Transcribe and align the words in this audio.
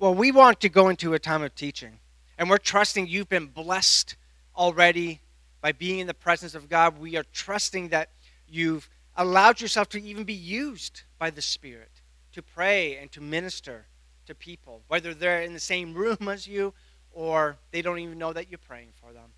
Well, 0.00 0.14
we 0.14 0.30
want 0.30 0.60
to 0.60 0.68
go 0.68 0.90
into 0.90 1.14
a 1.14 1.18
time 1.18 1.42
of 1.42 1.56
teaching, 1.56 1.98
and 2.38 2.48
we're 2.48 2.58
trusting 2.58 3.08
you've 3.08 3.28
been 3.28 3.46
blessed 3.46 4.14
already 4.56 5.20
by 5.60 5.72
being 5.72 5.98
in 5.98 6.06
the 6.06 6.14
presence 6.14 6.54
of 6.54 6.68
God. 6.68 7.00
We 7.00 7.16
are 7.16 7.24
trusting 7.32 7.88
that 7.88 8.10
you've 8.48 8.88
allowed 9.16 9.60
yourself 9.60 9.88
to 9.88 10.00
even 10.00 10.22
be 10.22 10.34
used 10.34 11.02
by 11.18 11.30
the 11.30 11.42
Spirit 11.42 11.90
to 12.30 12.42
pray 12.42 12.96
and 12.98 13.10
to 13.10 13.20
minister 13.20 13.86
to 14.26 14.36
people, 14.36 14.82
whether 14.86 15.14
they're 15.14 15.42
in 15.42 15.52
the 15.52 15.58
same 15.58 15.94
room 15.94 16.16
as 16.28 16.46
you 16.46 16.74
or 17.10 17.56
they 17.72 17.82
don't 17.82 17.98
even 17.98 18.18
know 18.18 18.32
that 18.32 18.48
you're 18.48 18.58
praying 18.58 18.90
for 19.02 19.12
them. 19.12 19.30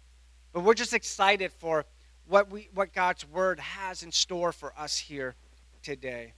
But 0.53 0.63
we're 0.65 0.75
just 0.75 0.93
excited 0.93 1.53
for 1.53 1.87
what, 2.29 2.51
we, 2.51 2.69
what 2.75 2.93
God's 2.93 3.27
Word 3.27 3.61
has 3.61 4.03
in 4.03 4.13
store 4.13 4.53
for 4.53 4.75
us 4.77 4.99
here 4.99 5.37
today. 5.83 6.35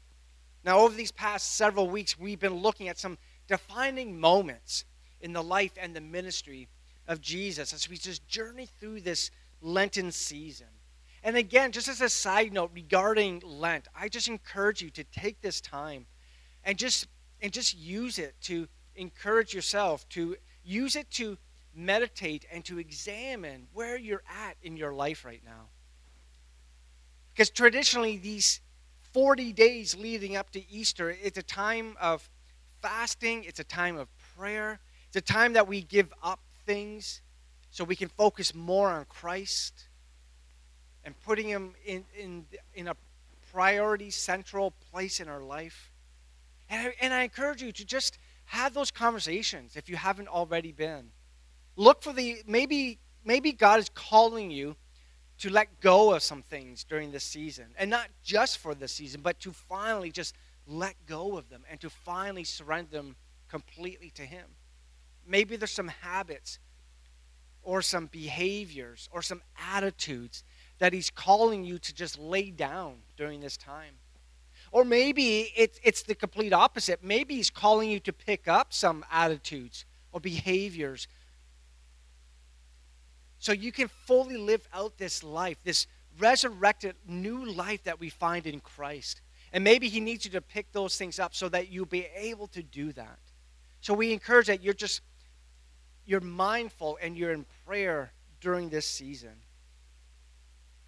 Now, 0.65 0.79
over 0.79 0.95
these 0.95 1.11
past 1.11 1.57
several 1.57 1.89
weeks, 1.89 2.17
we've 2.17 2.39
been 2.39 2.55
looking 2.55 2.87
at 2.89 3.01
some 3.01 3.19
defining 3.47 4.19
moments 4.19 4.85
in 5.21 5.33
the 5.33 5.43
life 5.43 5.73
and 5.81 5.95
the 5.95 6.01
ministry 6.01 6.69
of 7.07 7.21
Jesus 7.21 7.73
as 7.73 7.89
we 7.89 7.97
just 7.97 8.27
journey 8.27 8.69
through 8.81 9.01
this 9.01 9.31
Lenten 9.61 10.11
season. 10.11 10.67
And 11.25 11.37
again, 11.37 11.71
just 11.71 11.89
as 11.89 12.01
a 12.01 12.09
side 12.09 12.53
note 12.53 12.71
regarding 12.75 13.43
Lent, 13.45 13.87
I 13.95 14.09
just 14.09 14.29
encourage 14.29 14.83
you 14.83 14.91
to 14.91 15.05
take 15.05 15.41
this 15.41 15.61
time 15.61 16.07
and 16.65 16.77
just 16.77 17.07
and 17.41 17.53
just 17.53 17.77
use 17.77 18.19
it 18.19 18.35
to 18.43 18.69
encourage 18.95 19.53
yourself, 19.53 20.09
to 20.11 20.37
use 20.65 20.95
it 20.97 21.11
to 21.11 21.37
meditate 21.75 22.47
and 22.53 22.65
to 22.65 22.79
examine 22.79 23.67
where 23.73 23.99
you're 23.99 24.23
at 24.29 24.57
in 24.63 24.77
your 24.77 24.93
life 24.93 25.25
right 25.25 25.43
now. 25.45 25.69
Because 27.33 27.51
traditionally, 27.51 28.19
these 28.19 28.61
40 29.13 29.53
days 29.53 29.97
leading 29.97 30.37
up 30.37 30.51
to 30.51 30.71
Easter, 30.71 31.11
it's 31.11 31.39
a 31.39 31.43
time 31.43 31.97
of 32.01 32.29
fasting, 32.83 33.45
it's 33.45 33.61
a 33.61 33.65
time 33.65 33.97
of 33.97 34.09
prayer, 34.37 34.81
it's 35.07 35.17
a 35.17 35.21
time 35.21 35.55
that 35.55 35.67
we 35.67 35.83
give 35.83 36.13
up 36.23 36.41
things 36.67 37.23
so 37.71 37.85
we 37.85 37.97
can 37.97 38.09
focus 38.09 38.55
more 38.55 38.91
on 38.91 39.07
Christ 39.07 39.85
and 41.05 41.19
putting 41.25 41.49
Him 41.49 41.75
in, 41.87 42.05
in, 42.19 42.45
in 42.75 42.89
a 42.89 42.97
priority, 43.53 44.11
central 44.11 44.73
place 44.91 45.21
in 45.21 45.29
our 45.29 45.41
life. 45.41 45.91
And 46.69 46.89
I, 46.89 46.95
and 47.01 47.15
I 47.15 47.23
encourage 47.23 47.63
you 47.63 47.73
to 47.73 47.85
just 47.85 48.19
have 48.47 48.75
those 48.75 48.91
conversations 48.91 49.77
if 49.77 49.89
you 49.89 49.97
haven't 49.97 50.29
already 50.29 50.73
been. 50.73 51.11
Look 51.77 52.03
for 52.03 52.13
the, 52.13 52.43
maybe, 52.47 52.99
maybe 53.25 53.53
God 53.53 53.79
is 53.81 53.89
calling 53.95 54.51
you 54.51 54.77
to 55.39 55.51
let 55.51 55.81
go 55.81 56.13
of 56.15 56.23
some 56.23 56.43
things 56.43 56.85
during 56.85 57.11
this 57.11 57.25
season. 57.25 57.67
And 57.79 57.91
not 57.91 58.09
just 58.23 58.59
for 58.59 58.75
this 58.75 58.93
season, 58.93 59.23
but 59.23 59.41
to 59.41 59.53
finally 59.53 60.11
just 60.11 60.35
let 60.67 60.95
go 61.07 61.37
of 61.37 61.49
them 61.49 61.65
and 61.71 61.81
to 61.81 61.91
finally 61.91 62.45
surrender 62.45 62.91
them 62.91 63.17
completely 63.49 64.11
to 64.11 64.23
Him. 64.23 64.47
Maybe 65.27 65.57
there's 65.57 65.73
some 65.73 65.89
habits 65.89 66.59
or 67.63 67.83
some 67.83 68.07
behaviors 68.07 69.09
or 69.13 69.23
some 69.23 69.43
attitudes 69.73 70.43
that 70.79 70.93
He's 70.93 71.11
calling 71.11 71.65
you 71.65 71.79
to 71.79 71.95
just 71.95 72.19
lay 72.19 72.51
down 72.51 72.97
during 73.17 73.41
this 73.41 73.57
time. 73.57 73.95
Or 74.71 74.85
maybe 74.85 75.53
it's, 75.57 75.79
it's 75.83 76.03
the 76.03 76.15
complete 76.15 76.53
opposite. 76.53 77.05
Maybe 77.05 77.37
He's 77.37 77.51
calling 77.51 77.91
you 77.91 78.01
to 78.01 78.13
pick 78.13 78.49
up 78.49 78.73
some 78.73 79.05
attitudes 79.11 79.85
or 80.13 80.21
behaviors 80.21 81.07
so 83.43 83.51
you 83.51 83.73
can 83.73 83.89
fully 83.89 84.37
live 84.37 84.69
out 84.73 84.99
this 84.99 85.25
life, 85.25 85.57
this 85.65 85.89
resurrected 86.19 86.95
new 87.09 87.45
life 87.45 87.83
that 87.83 87.99
we 87.99 88.09
find 88.09 88.47
in 88.47 88.61
Christ. 88.61 89.21
And 89.53 89.63
maybe 89.63 89.89
He 89.89 90.01
needs 90.01 90.25
you 90.25 90.31
to 90.33 90.41
pick 90.41 90.73
those 90.73 90.97
things 90.97 91.19
up 91.19 91.35
so 91.35 91.49
that 91.51 91.71
you'll 91.71 91.87
be 91.87 92.07
able 92.17 92.47
to 92.49 92.63
do 92.63 92.93
that. 92.93 93.19
So 93.81 93.95
we 93.95 94.13
encourage 94.13 94.47
that 94.47 94.63
you're 94.63 94.75
just 94.75 95.03
you're 96.05 96.21
mindful 96.21 96.99
and 97.01 97.17
you're 97.17 97.33
in 97.33 97.47
prayer 97.67 98.13
during 98.41 98.71
this 98.71 98.87
season. 98.87 99.35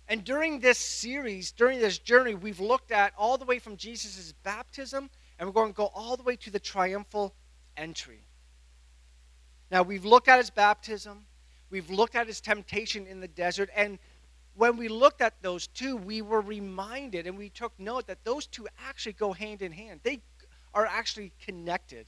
And 0.09 0.25
during 0.25 0.61
this 0.61 0.79
series, 0.79 1.53
during 1.53 1.79
this 1.79 1.99
journey, 1.99 2.35
we've 2.35 2.61
looked 2.61 2.91
at 2.91 3.13
all 3.17 3.39
the 3.39 3.45
way 3.45 3.59
from 3.59 3.77
Jesus' 3.77 4.35
baptism, 4.43 5.09
and 5.39 5.49
we're 5.49 5.53
going 5.53 5.73
to 5.73 5.77
go 5.77 5.91
all 5.95 6.17
the 6.17 6.25
way 6.25 6.37
to 6.37 6.51
the 6.51 6.59
triumphal 6.59 7.33
entry. 7.77 8.21
Now, 9.71 9.83
we've 9.83 10.05
looked 10.05 10.29
at 10.29 10.39
his 10.39 10.51
baptism, 10.51 11.25
We've 11.75 11.91
looked 11.91 12.15
at 12.15 12.29
his 12.29 12.41
temptation 12.41 13.05
in 13.05 13.19
the 13.19 13.27
desert. 13.27 13.69
And 13.75 13.99
when 14.57 14.77
we 14.77 14.89
looked 14.89 15.21
at 15.21 15.43
those 15.43 15.67
two, 15.67 15.97
we 15.97 16.23
were 16.23 16.41
reminded 16.41 17.27
and 17.27 17.37
we 17.37 17.49
took 17.49 17.73
note 17.79 18.07
that 18.07 18.25
those 18.25 18.47
two 18.47 18.69
actually 18.87 19.15
go 19.15 19.33
hand 19.33 19.63
in 19.63 19.73
hand. 19.73 20.01
They 20.03 20.21
are 20.73 20.87
actually 20.87 21.33
connected. 21.45 22.07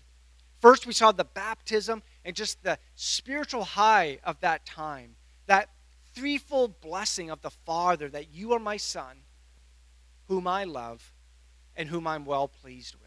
First, 0.60 0.86
we 0.86 0.92
saw 0.92 1.12
the 1.12 1.24
baptism 1.24 2.02
and 2.24 2.34
just 2.34 2.62
the 2.62 2.78
spiritual 2.94 3.64
high 3.64 4.18
of 4.24 4.40
that 4.40 4.64
time, 4.64 5.16
that 5.46 5.68
threefold 6.14 6.80
blessing 6.80 7.30
of 7.30 7.42
the 7.42 7.50
Father 7.50 8.08
that 8.08 8.32
you 8.32 8.52
are 8.52 8.58
my 8.58 8.76
Son, 8.76 9.18
whom 10.28 10.46
I 10.46 10.64
love, 10.64 11.12
and 11.76 11.88
whom 11.88 12.06
I'm 12.06 12.24
well 12.24 12.48
pleased 12.48 12.94
with. 12.94 13.02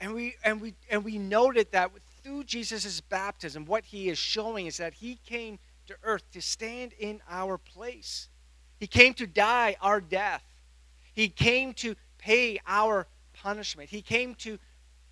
And 0.00 0.14
we, 0.14 0.36
and 0.42 0.60
we, 0.60 0.74
and 0.88 1.04
we 1.04 1.18
noted 1.18 1.72
that 1.72 1.90
through 2.22 2.44
Jesus' 2.44 3.00
baptism, 3.00 3.66
what 3.66 3.84
he 3.84 4.08
is 4.08 4.18
showing 4.18 4.66
is 4.66 4.78
that 4.78 4.94
he 4.94 5.18
came 5.26 5.58
to 5.90 5.96
earth 6.02 6.22
to 6.32 6.40
stand 6.40 6.92
in 6.98 7.20
our 7.28 7.58
place. 7.58 8.28
He 8.78 8.86
came 8.86 9.14
to 9.14 9.26
die 9.26 9.76
our 9.80 10.00
death. 10.00 10.42
He 11.12 11.28
came 11.28 11.74
to 11.74 11.94
pay 12.18 12.58
our 12.66 13.06
punishment. 13.34 13.90
He 13.90 14.02
came 14.02 14.34
to 14.36 14.58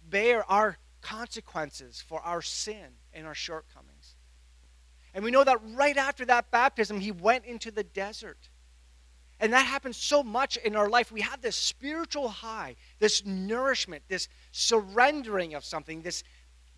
bear 0.09 0.50
our 0.50 0.78
consequences 1.00 2.03
for 2.06 2.21
our 2.21 2.43
sin 2.43 2.87
and 3.12 3.27
our 3.27 3.34
shortcomings. 3.34 4.15
And 5.15 5.25
we 5.25 5.31
know 5.31 5.44
that 5.44 5.59
right 5.75 5.97
after 5.97 6.25
that 6.27 6.50
baptism, 6.50 7.00
he 7.00 7.12
went 7.12 7.45
into 7.45 7.71
the 7.71 7.83
desert. 7.83 8.49
And 9.41 9.53
that 9.53 9.66
happens 9.66 9.97
so 9.97 10.22
much 10.22 10.56
in 10.56 10.77
our 10.77 10.89
life. 10.89 11.12
We 11.12 11.21
have 11.21 11.41
this 11.41 11.56
spiritual 11.56 12.28
high, 12.28 12.77
this 12.99 13.25
nourishment, 13.25 14.03
this 14.09 14.28
surrendering 14.53 15.55
of 15.55 15.65
something, 15.65 16.03
this, 16.03 16.25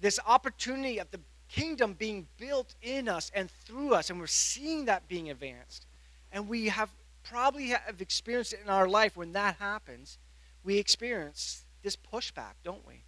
this 0.00 0.18
opportunity 0.26 0.98
of 0.98 1.10
the 1.10 1.20
kingdom 1.50 1.94
being 1.94 2.26
built 2.38 2.74
in 2.82 3.08
us 3.08 3.30
and 3.34 3.50
through 3.50 3.94
us, 3.94 4.10
and 4.10 4.20
we're 4.20 4.26
seeing 4.26 4.86
that 4.86 5.08
being 5.08 5.30
advanced. 5.30 5.86
And 6.32 6.48
we 6.48 6.68
have 6.68 6.90
probably 7.22 7.68
have 7.68 8.00
experienced 8.00 8.52
it 8.52 8.60
in 8.64 8.70
our 8.70 8.88
life 8.88 9.16
when 9.16 9.32
that 9.32 9.56
happens. 9.56 10.18
We 10.64 10.78
experience 10.78 11.64
this 11.82 11.96
pushback, 11.96 12.54
don't 12.64 12.86
we? 12.86 13.04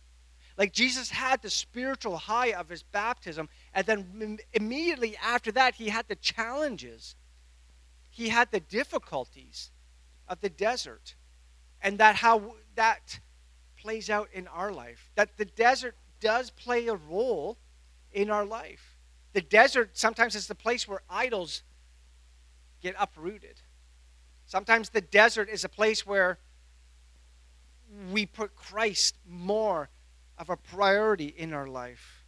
Like 0.58 0.72
Jesus 0.72 1.10
had 1.10 1.40
the 1.40 1.50
spiritual 1.50 2.16
high 2.16 2.52
of 2.52 2.68
his 2.68 2.82
baptism, 2.82 3.48
and 3.74 3.86
then 3.86 4.38
immediately 4.52 5.16
after 5.16 5.52
that, 5.52 5.74
he 5.76 5.88
had 5.88 6.08
the 6.08 6.16
challenges. 6.16 7.16
He 8.10 8.28
had 8.28 8.50
the 8.50 8.60
difficulties 8.60 9.70
of 10.28 10.40
the 10.40 10.50
desert, 10.50 11.14
and 11.80 11.98
that 11.98 12.16
how 12.16 12.54
that 12.74 13.20
plays 13.76 14.10
out 14.10 14.28
in 14.32 14.46
our 14.48 14.72
life. 14.72 15.10
That 15.14 15.36
the 15.38 15.46
desert 15.46 15.94
does 16.20 16.50
play 16.50 16.86
a 16.86 16.94
role 16.94 17.56
in 18.12 18.30
our 18.30 18.44
life. 18.44 18.98
The 19.32 19.40
desert 19.40 19.90
sometimes 19.96 20.34
is 20.34 20.46
the 20.46 20.54
place 20.54 20.86
where 20.86 21.02
idols 21.08 21.62
get 22.82 22.94
uprooted. 22.98 23.60
Sometimes 24.46 24.90
the 24.90 25.00
desert 25.00 25.48
is 25.48 25.64
a 25.64 25.68
place 25.68 26.06
where 26.06 26.38
we 28.10 28.26
put 28.26 28.54
Christ 28.54 29.16
more 29.28 29.88
of 30.38 30.50
a 30.50 30.56
priority 30.56 31.34
in 31.36 31.52
our 31.52 31.66
life. 31.66 32.24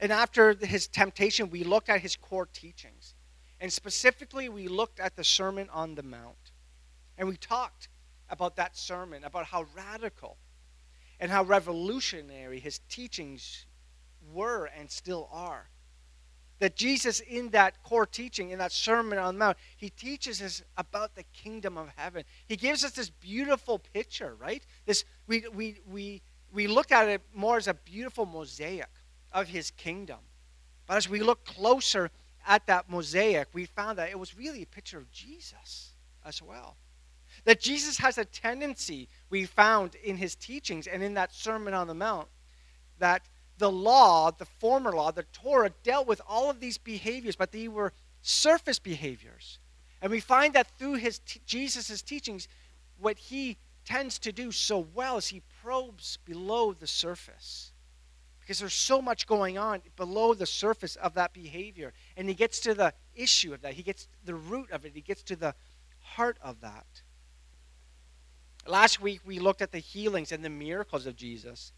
And 0.00 0.10
after 0.10 0.54
his 0.54 0.88
temptation, 0.88 1.50
we 1.50 1.62
looked 1.62 1.90
at 1.90 2.00
his 2.00 2.16
core 2.16 2.48
teachings. 2.52 3.14
And 3.60 3.70
specifically, 3.70 4.48
we 4.48 4.66
looked 4.66 4.98
at 4.98 5.14
the 5.14 5.24
Sermon 5.24 5.68
on 5.70 5.94
the 5.94 6.02
Mount. 6.02 6.52
And 7.18 7.28
we 7.28 7.36
talked 7.36 7.88
about 8.30 8.56
that 8.56 8.76
sermon, 8.76 9.24
about 9.24 9.44
how 9.44 9.66
radical 9.76 10.38
and 11.20 11.30
how 11.30 11.44
revolutionary 11.44 12.58
his 12.58 12.80
teachings 12.88 13.66
were 14.32 14.70
and 14.76 14.90
still 14.90 15.28
are. 15.30 15.68
That 16.58 16.76
Jesus, 16.76 17.20
in 17.20 17.50
that 17.50 17.82
core 17.82 18.06
teaching, 18.06 18.50
in 18.50 18.58
that 18.58 18.72
Sermon 18.72 19.18
on 19.18 19.34
the 19.34 19.38
Mount, 19.38 19.56
he 19.76 19.90
teaches 19.90 20.42
us 20.42 20.62
about 20.76 21.14
the 21.14 21.22
kingdom 21.32 21.78
of 21.78 21.88
heaven. 21.96 22.24
He 22.48 22.56
gives 22.56 22.84
us 22.84 22.92
this 22.92 23.10
beautiful 23.10 23.78
picture, 23.78 24.34
right? 24.38 24.62
This 24.84 25.04
we 25.26 25.44
we 25.54 25.76
we 25.90 26.22
we 26.52 26.66
look 26.66 26.92
at 26.92 27.08
it 27.08 27.22
more 27.34 27.56
as 27.56 27.68
a 27.68 27.74
beautiful 27.74 28.26
mosaic 28.26 28.90
of 29.32 29.48
his 29.48 29.70
kingdom. 29.70 30.18
But 30.86 30.96
as 30.96 31.08
we 31.08 31.20
look 31.20 31.44
closer 31.44 32.10
at 32.46 32.66
that 32.66 32.90
mosaic, 32.90 33.48
we 33.52 33.64
found 33.64 33.98
that 33.98 34.10
it 34.10 34.18
was 34.18 34.36
really 34.36 34.62
a 34.62 34.66
picture 34.66 34.98
of 34.98 35.10
Jesus 35.10 35.94
as 36.24 36.42
well. 36.42 36.76
That 37.44 37.60
Jesus 37.60 37.98
has 37.98 38.18
a 38.18 38.24
tendency, 38.24 39.08
we 39.28 39.44
found 39.44 39.94
in 39.96 40.16
his 40.16 40.34
teachings 40.34 40.86
and 40.86 41.02
in 41.02 41.14
that 41.14 41.34
Sermon 41.34 41.74
on 41.74 41.86
the 41.86 41.94
Mount, 41.94 42.28
that 42.98 43.22
the 43.58 43.70
law, 43.70 44.30
the 44.30 44.46
former 44.46 44.92
law, 44.92 45.10
the 45.10 45.24
Torah, 45.32 45.70
dealt 45.82 46.06
with 46.06 46.20
all 46.26 46.50
of 46.50 46.60
these 46.60 46.78
behaviors, 46.78 47.36
but 47.36 47.52
they 47.52 47.68
were 47.68 47.92
surface 48.22 48.78
behaviors. 48.78 49.58
And 50.02 50.10
we 50.10 50.20
find 50.20 50.54
that 50.54 50.78
through 50.78 50.94
his 50.94 51.18
t- 51.20 51.40
Jesus' 51.46 52.02
teachings, 52.02 52.48
what 52.98 53.18
he 53.18 53.58
tends 53.84 54.18
to 54.20 54.32
do 54.32 54.52
so 54.52 54.86
well 54.94 55.18
is 55.18 55.28
he 55.28 55.42
probes 55.62 56.18
below 56.24 56.72
the 56.72 56.86
surface 56.86 57.72
because 58.50 58.58
there's 58.58 58.74
so 58.74 59.00
much 59.00 59.28
going 59.28 59.58
on 59.58 59.80
below 59.94 60.34
the 60.34 60.44
surface 60.44 60.96
of 60.96 61.14
that 61.14 61.32
behavior. 61.32 61.92
And 62.16 62.28
he 62.28 62.34
gets 62.34 62.58
to 62.60 62.74
the 62.74 62.92
issue 63.14 63.54
of 63.54 63.62
that, 63.62 63.74
he 63.74 63.82
gets 63.84 64.08
the 64.24 64.34
root 64.34 64.72
of 64.72 64.84
it, 64.84 64.92
he 64.92 65.02
gets 65.02 65.22
to 65.24 65.36
the 65.36 65.54
heart 66.00 66.36
of 66.42 66.60
that. 66.60 67.02
Last 68.70 69.02
week, 69.02 69.20
we 69.26 69.40
looked 69.40 69.62
at 69.62 69.72
the 69.72 69.78
healings 69.78 70.30
and 70.30 70.44
the 70.44 70.48
miracles 70.48 71.04
of 71.04 71.16
Jesus. 71.16 71.72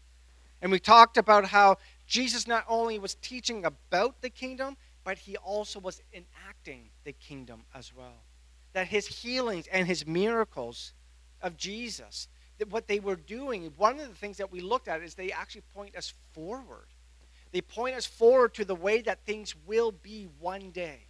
And 0.61 0.71
we 0.71 0.79
talked 0.79 1.17
about 1.17 1.45
how 1.45 1.77
Jesus 2.05 2.47
not 2.47 2.65
only 2.69 2.99
was 2.99 3.15
teaching 3.15 3.65
about 3.65 4.21
the 4.21 4.29
kingdom, 4.29 4.77
but 5.03 5.17
he 5.17 5.35
also 5.37 5.79
was 5.79 6.03
enacting 6.13 6.89
the 7.03 7.13
kingdom 7.13 7.63
as 7.73 7.91
well. 7.95 8.21
That 8.73 8.87
his 8.87 9.07
healings 9.07 9.65
and 9.71 9.87
his 9.87 10.05
miracles 10.05 10.93
of 11.41 11.57
Jesus, 11.57 12.27
that 12.59 12.69
what 12.69 12.87
they 12.87 12.99
were 12.99 13.15
doing, 13.15 13.73
one 13.75 13.99
of 13.99 14.07
the 14.07 14.15
things 14.15 14.37
that 14.37 14.51
we 14.51 14.61
looked 14.61 14.87
at 14.87 15.01
is 15.01 15.15
they 15.15 15.31
actually 15.31 15.63
point 15.73 15.95
us 15.95 16.13
forward. 16.33 16.85
They 17.51 17.61
point 17.61 17.95
us 17.95 18.05
forward 18.05 18.53
to 18.53 18.65
the 18.65 18.75
way 18.75 19.01
that 19.01 19.25
things 19.25 19.55
will 19.65 19.91
be 19.91 20.27
one 20.39 20.69
day 20.69 21.07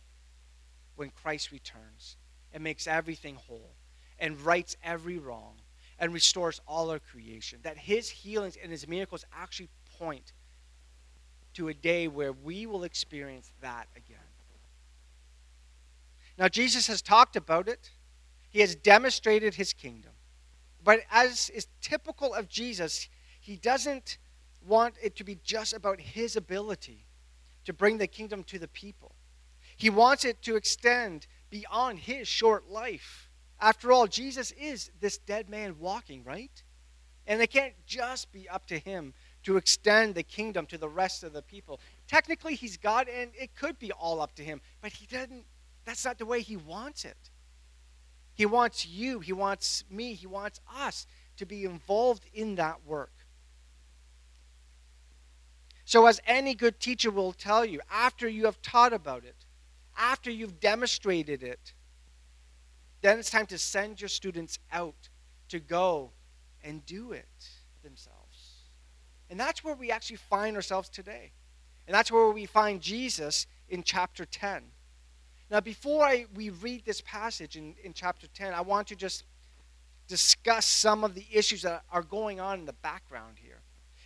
when 0.96 1.10
Christ 1.10 1.52
returns 1.52 2.16
and 2.54 2.64
makes 2.64 2.88
everything 2.88 3.36
whole 3.36 3.76
and 4.18 4.40
rights 4.40 4.78
every 4.82 5.18
wrong 5.18 5.56
and 6.04 6.14
restores 6.14 6.60
all 6.68 6.90
our 6.90 7.00
creation. 7.00 7.60
That 7.64 7.78
his 7.78 8.10
healings 8.10 8.58
and 8.62 8.70
his 8.70 8.86
miracles 8.90 9.24
actually 9.34 9.70
point 9.98 10.34
to 11.54 11.70
a 11.70 11.74
day 11.74 12.10
where 12.10 12.34
we 12.34 12.66
will 12.66 12.84
experience 12.84 13.50
that 13.62 13.88
again. 13.96 14.18
Now, 16.38 16.50
Jesus 16.50 16.88
has 16.88 17.02
talked 17.02 17.38
about 17.38 17.70
it, 17.70 17.92
he 18.50 18.60
has 18.60 18.76
demonstrated 18.76 19.56
his 19.56 19.72
kingdom. 19.72 20.12
But 20.84 21.00
as 21.10 21.50
is 21.52 21.68
typical 21.80 22.34
of 22.34 22.50
Jesus, 22.50 23.08
he 23.40 23.56
doesn't 23.56 24.18
want 24.68 24.96
it 25.02 25.16
to 25.16 25.24
be 25.24 25.40
just 25.42 25.72
about 25.72 26.02
his 26.02 26.36
ability 26.36 27.06
to 27.64 27.72
bring 27.72 27.98
the 27.98 28.08
kingdom 28.08 28.44
to 28.44 28.60
the 28.60 28.68
people. 28.68 29.16
He 29.78 29.90
wants 29.90 30.26
it 30.26 30.42
to 30.42 30.58
extend 30.58 31.28
beyond 31.50 32.00
his 32.00 32.28
short 32.28 32.70
life. 32.70 33.30
After 33.64 33.94
all, 33.94 34.08
Jesus 34.08 34.52
is 34.60 34.92
this 35.00 35.18
dead 35.18 35.50
man 35.50 35.78
walking, 35.80 36.26
right? 36.26 36.52
And 37.26 37.42
it 37.42 37.50
can't 37.50 37.74
just 37.86 38.30
be 38.34 38.50
up 38.50 38.68
to 38.68 38.78
him 38.78 39.14
to 39.44 39.56
extend 39.56 40.16
the 40.16 40.24
kingdom 40.24 40.66
to 40.66 40.78
the 40.78 40.90
rest 40.90 41.24
of 41.24 41.32
the 41.32 41.42
people. 41.42 41.80
Technically, 42.06 42.56
he's 42.56 42.76
God, 42.76 43.08
and 43.08 43.32
it 43.34 43.56
could 43.56 43.80
be 43.80 43.94
all 43.94 44.22
up 44.22 44.36
to 44.36 44.44
him, 44.44 44.60
but 44.82 44.92
he 44.92 45.06
doesn't. 45.06 45.46
That's 45.86 46.04
not 46.04 46.18
the 46.18 46.26
way 46.26 46.42
he 46.42 46.58
wants 46.58 47.06
it. 47.06 47.16
He 48.34 48.46
wants 48.46 48.86
you, 48.86 49.22
he 49.22 49.32
wants 49.32 49.86
me, 49.90 50.14
he 50.14 50.28
wants 50.28 50.60
us 50.76 51.08
to 51.38 51.46
be 51.46 51.64
involved 51.64 52.26
in 52.34 52.56
that 52.56 52.86
work. 52.86 53.14
So, 55.86 56.06
as 56.06 56.20
any 56.28 56.54
good 56.54 56.82
teacher 56.82 57.12
will 57.12 57.32
tell 57.32 57.64
you, 57.64 57.80
after 57.90 58.28
you 58.28 58.44
have 58.44 58.62
taught 58.62 58.92
about 58.92 59.24
it, 59.24 59.46
after 59.98 60.30
you've 60.30 60.60
demonstrated 60.60 61.44
it, 61.44 61.72
then 63.04 63.20
it's 63.20 63.30
time 63.30 63.46
to 63.48 63.58
send 63.58 64.02
your 64.02 64.08
students 64.08 64.58
out 64.72 65.10
to 65.50 65.60
go 65.60 66.12
and 66.64 66.84
do 66.86 67.12
it 67.12 67.28
themselves. 67.84 68.70
And 69.30 69.38
that's 69.40 69.64
where 69.64 69.76
we 69.76 69.92
actually 69.92 70.16
find 70.16 70.56
ourselves 70.56 70.88
today. 70.88 71.32
And 71.86 71.94
that's 71.94 72.12
where 72.12 72.30
we 72.30 72.46
find 72.46 72.82
Jesus 72.82 73.46
in 73.68 73.84
chapter 73.84 74.26
10. 74.26 74.64
Now, 75.52 75.60
before 75.60 76.06
I, 76.06 76.26
we 76.34 76.50
read 76.50 76.86
this 76.86 77.02
passage 77.02 77.58
in, 77.58 77.76
in 77.84 77.94
chapter 77.94 78.28
10, 78.28 78.54
I 78.54 78.62
want 78.62 78.88
to 78.88 78.96
just 78.96 79.26
discuss 80.08 80.66
some 80.66 81.04
of 81.04 81.14
the 81.14 81.26
issues 81.32 81.64
that 81.64 81.84
are 81.92 82.04
going 82.04 82.40
on 82.40 82.60
in 82.60 82.66
the 82.66 82.74
background 82.74 83.36
here. 83.36 83.60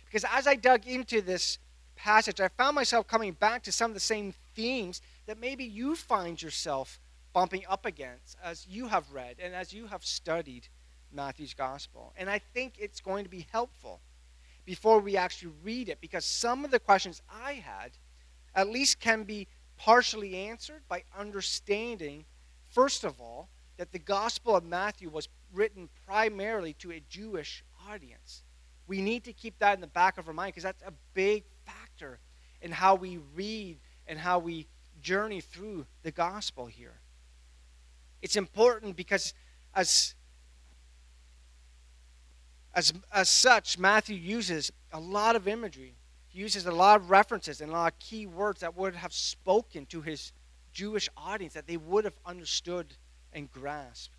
Because 0.06 0.24
as 0.32 0.48
I 0.48 0.56
dug 0.56 0.86
into 0.86 1.22
this 1.22 1.58
passage, 1.94 2.40
I 2.40 2.48
found 2.48 2.74
myself 2.74 3.06
coming 3.06 3.32
back 3.32 3.62
to 3.62 3.72
some 3.72 3.92
of 3.92 3.94
the 3.94 4.00
same 4.00 4.34
themes 4.56 5.00
that 5.26 5.38
maybe 5.38 5.64
you 5.64 5.94
find 5.94 6.42
yourself 6.42 6.98
bumping 7.32 7.64
up 7.68 7.86
against 7.86 8.36
as 8.42 8.66
you 8.68 8.88
have 8.88 9.10
read 9.12 9.36
and 9.42 9.54
as 9.54 9.72
you 9.72 9.86
have 9.86 10.04
studied 10.04 10.68
Matthew's 11.12 11.54
gospel. 11.54 12.12
And 12.16 12.28
I 12.28 12.38
think 12.38 12.74
it's 12.78 13.00
going 13.00 13.24
to 13.24 13.30
be 13.30 13.46
helpful 13.52 14.00
before 14.64 15.00
we 15.00 15.16
actually 15.16 15.52
read 15.62 15.88
it 15.88 16.00
because 16.00 16.24
some 16.24 16.64
of 16.64 16.70
the 16.70 16.78
questions 16.78 17.22
I 17.32 17.54
had 17.54 17.92
at 18.54 18.68
least 18.68 19.00
can 19.00 19.22
be 19.24 19.46
partially 19.76 20.36
answered 20.36 20.82
by 20.88 21.04
understanding, 21.16 22.24
first 22.68 23.04
of 23.04 23.20
all, 23.20 23.48
that 23.76 23.92
the 23.92 23.98
Gospel 23.98 24.56
of 24.56 24.64
Matthew 24.64 25.08
was 25.08 25.28
written 25.52 25.88
primarily 26.06 26.74
to 26.74 26.92
a 26.92 27.02
Jewish 27.08 27.64
audience. 27.88 28.42
We 28.86 29.00
need 29.00 29.24
to 29.24 29.32
keep 29.32 29.58
that 29.60 29.74
in 29.74 29.80
the 29.80 29.86
back 29.86 30.18
of 30.18 30.26
our 30.28 30.34
mind 30.34 30.52
because 30.52 30.64
that's 30.64 30.82
a 30.82 30.92
big 31.14 31.44
factor 31.64 32.18
in 32.60 32.72
how 32.72 32.96
we 32.96 33.18
read 33.34 33.78
and 34.06 34.18
how 34.18 34.38
we 34.38 34.66
journey 35.00 35.40
through 35.40 35.86
the 36.02 36.10
gospel 36.10 36.66
here. 36.66 36.94
It's 38.22 38.36
important 38.36 38.96
because 38.96 39.34
as 39.74 40.14
as, 42.78 42.92
as 43.12 43.28
such, 43.28 43.76
Matthew 43.76 44.14
uses 44.16 44.70
a 44.92 45.00
lot 45.00 45.34
of 45.34 45.48
imagery. 45.48 45.96
He 46.28 46.38
uses 46.38 46.64
a 46.64 46.70
lot 46.70 47.00
of 47.00 47.10
references 47.10 47.60
and 47.60 47.70
a 47.70 47.72
lot 47.72 47.92
of 47.94 47.98
key 47.98 48.24
words 48.24 48.60
that 48.60 48.76
would 48.76 48.94
have 48.94 49.12
spoken 49.12 49.84
to 49.86 50.00
his 50.00 50.32
Jewish 50.72 51.08
audience 51.16 51.54
that 51.54 51.66
they 51.66 51.76
would 51.76 52.04
have 52.04 52.18
understood 52.24 52.94
and 53.32 53.50
grasped. 53.50 54.14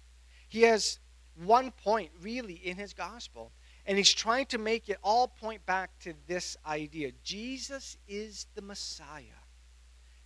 He 0.49 0.63
has 0.63 0.99
one 1.41 1.71
point 1.71 2.11
really 2.21 2.55
in 2.55 2.75
his 2.75 2.91
gospel, 2.91 3.53
and 3.85 3.97
he's 3.97 4.11
trying 4.11 4.47
to 4.47 4.57
make 4.57 4.89
it 4.89 4.97
all 5.01 5.29
point 5.29 5.65
back 5.65 5.97
to 5.99 6.13
this 6.27 6.57
idea 6.67 7.11
Jesus 7.23 7.95
is 8.09 8.45
the 8.55 8.61
Messiah 8.61 9.23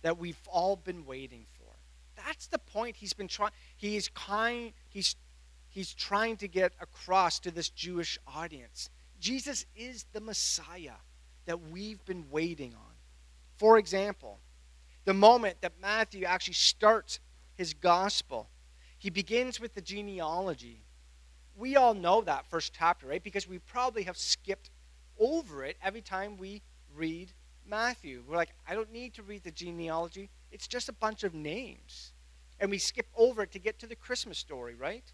that 0.02 0.18
we've 0.18 0.40
all 0.48 0.74
been 0.74 1.06
waiting 1.06 1.46
for. 1.52 1.53
That's 2.24 2.46
the 2.46 2.58
point 2.58 2.96
he's 2.96 3.12
been 3.12 3.28
trying. 3.28 3.52
He's 3.76 4.08
kind. 4.08 4.72
He's 4.88 5.16
he's 5.68 5.92
trying 5.92 6.36
to 6.38 6.48
get 6.48 6.72
across 6.80 7.38
to 7.40 7.50
this 7.50 7.68
Jewish 7.68 8.18
audience. 8.26 8.90
Jesus 9.20 9.66
is 9.76 10.06
the 10.12 10.20
Messiah 10.20 10.98
that 11.46 11.70
we've 11.70 12.04
been 12.04 12.24
waiting 12.30 12.74
on. 12.74 12.94
For 13.56 13.78
example, 13.78 14.38
the 15.04 15.14
moment 15.14 15.60
that 15.60 15.72
Matthew 15.80 16.24
actually 16.24 16.54
starts 16.54 17.20
his 17.56 17.74
gospel, 17.74 18.48
he 18.98 19.10
begins 19.10 19.60
with 19.60 19.74
the 19.74 19.80
genealogy. 19.80 20.80
We 21.56 21.76
all 21.76 21.94
know 21.94 22.22
that 22.22 22.46
first 22.46 22.74
chapter, 22.76 23.06
right? 23.06 23.22
Because 23.22 23.46
we 23.46 23.58
probably 23.58 24.04
have 24.04 24.16
skipped 24.16 24.70
over 25.18 25.64
it 25.64 25.76
every 25.82 26.00
time 26.00 26.36
we 26.36 26.62
read 26.96 27.32
Matthew. 27.66 28.24
We're 28.26 28.36
like, 28.36 28.54
I 28.68 28.74
don't 28.74 28.92
need 28.92 29.14
to 29.14 29.22
read 29.22 29.44
the 29.44 29.50
genealogy. 29.50 30.30
It's 30.50 30.66
just 30.66 30.88
a 30.88 30.92
bunch 30.92 31.22
of 31.22 31.34
names. 31.34 32.12
And 32.60 32.70
we 32.70 32.78
skip 32.78 33.06
over 33.16 33.42
it 33.42 33.52
to 33.52 33.58
get 33.58 33.78
to 33.80 33.86
the 33.86 33.96
Christmas 33.96 34.38
story, 34.38 34.74
right? 34.74 35.04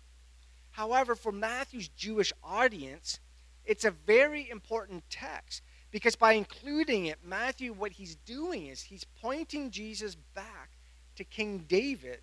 However, 0.71 1.15
for 1.15 1.33
Matthew's 1.33 1.89
Jewish 1.89 2.33
audience, 2.45 3.19
it's 3.65 3.85
a 3.85 3.91
very 3.91 4.49
important 4.51 5.03
text 5.11 5.63
because 5.91 6.17
by 6.17 6.33
including 6.33 7.07
it, 7.07 7.19
Matthew, 7.25 7.73
what 7.73 7.93
he's 7.93 8.15
doing 8.15 8.67
is 8.67 8.83
he's 8.83 9.05
pointing 9.21 9.71
Jesus 9.71 10.17
back 10.35 10.71
to 11.17 11.25
King 11.25 11.65
David, 11.69 12.21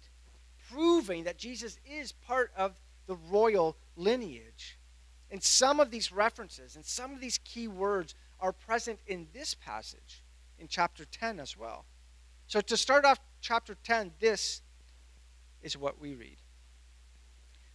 proving 0.71 1.25
that 1.25 1.37
Jesus 1.37 1.77
is 1.85 2.11
part 2.11 2.51
of 2.55 2.73
the 3.07 3.15
royal 3.29 3.75
lineage. 3.95 4.77
And 5.29 5.43
some 5.43 5.79
of 5.79 5.91
these 5.91 6.11
references 6.11 6.75
and 6.75 6.85
some 6.85 7.13
of 7.13 7.19
these 7.19 7.39
key 7.43 7.67
words 7.67 8.15
are 8.39 8.53
present 8.53 8.99
in 9.07 9.27
this 9.33 9.53
passage 9.53 10.23
in 10.59 10.67
chapter 10.67 11.03
10 11.05 11.39
as 11.39 11.57
well. 11.57 11.85
So, 12.47 12.61
to 12.61 12.77
start 12.77 13.03
off 13.03 13.19
chapter 13.41 13.75
10, 13.83 14.11
this 14.19 14.61
is 15.61 15.77
what 15.77 15.99
we 15.99 16.13
read. 16.13 16.37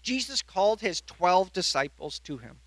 Jesus 0.02 0.42
called 0.42 0.80
his 0.80 1.00
12 1.02 1.52
disciples 1.52 2.18
to 2.20 2.38
him 2.38 2.58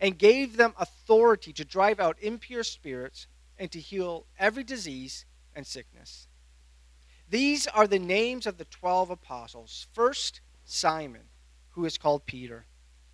and 0.00 0.18
gave 0.18 0.56
them 0.56 0.74
authority 0.78 1.52
to 1.52 1.64
drive 1.64 2.00
out 2.00 2.16
impure 2.20 2.64
spirits 2.64 3.28
and 3.58 3.70
to 3.70 3.78
heal 3.78 4.26
every 4.38 4.64
disease 4.64 5.24
and 5.54 5.66
sickness. 5.66 6.26
These 7.30 7.66
are 7.68 7.86
the 7.86 7.98
names 7.98 8.46
of 8.46 8.58
the 8.58 8.64
12 8.64 9.10
apostles. 9.10 9.86
First, 9.92 10.40
Simon, 10.64 11.22
who 11.70 11.84
is 11.84 11.98
called 11.98 12.26
Peter, 12.26 12.66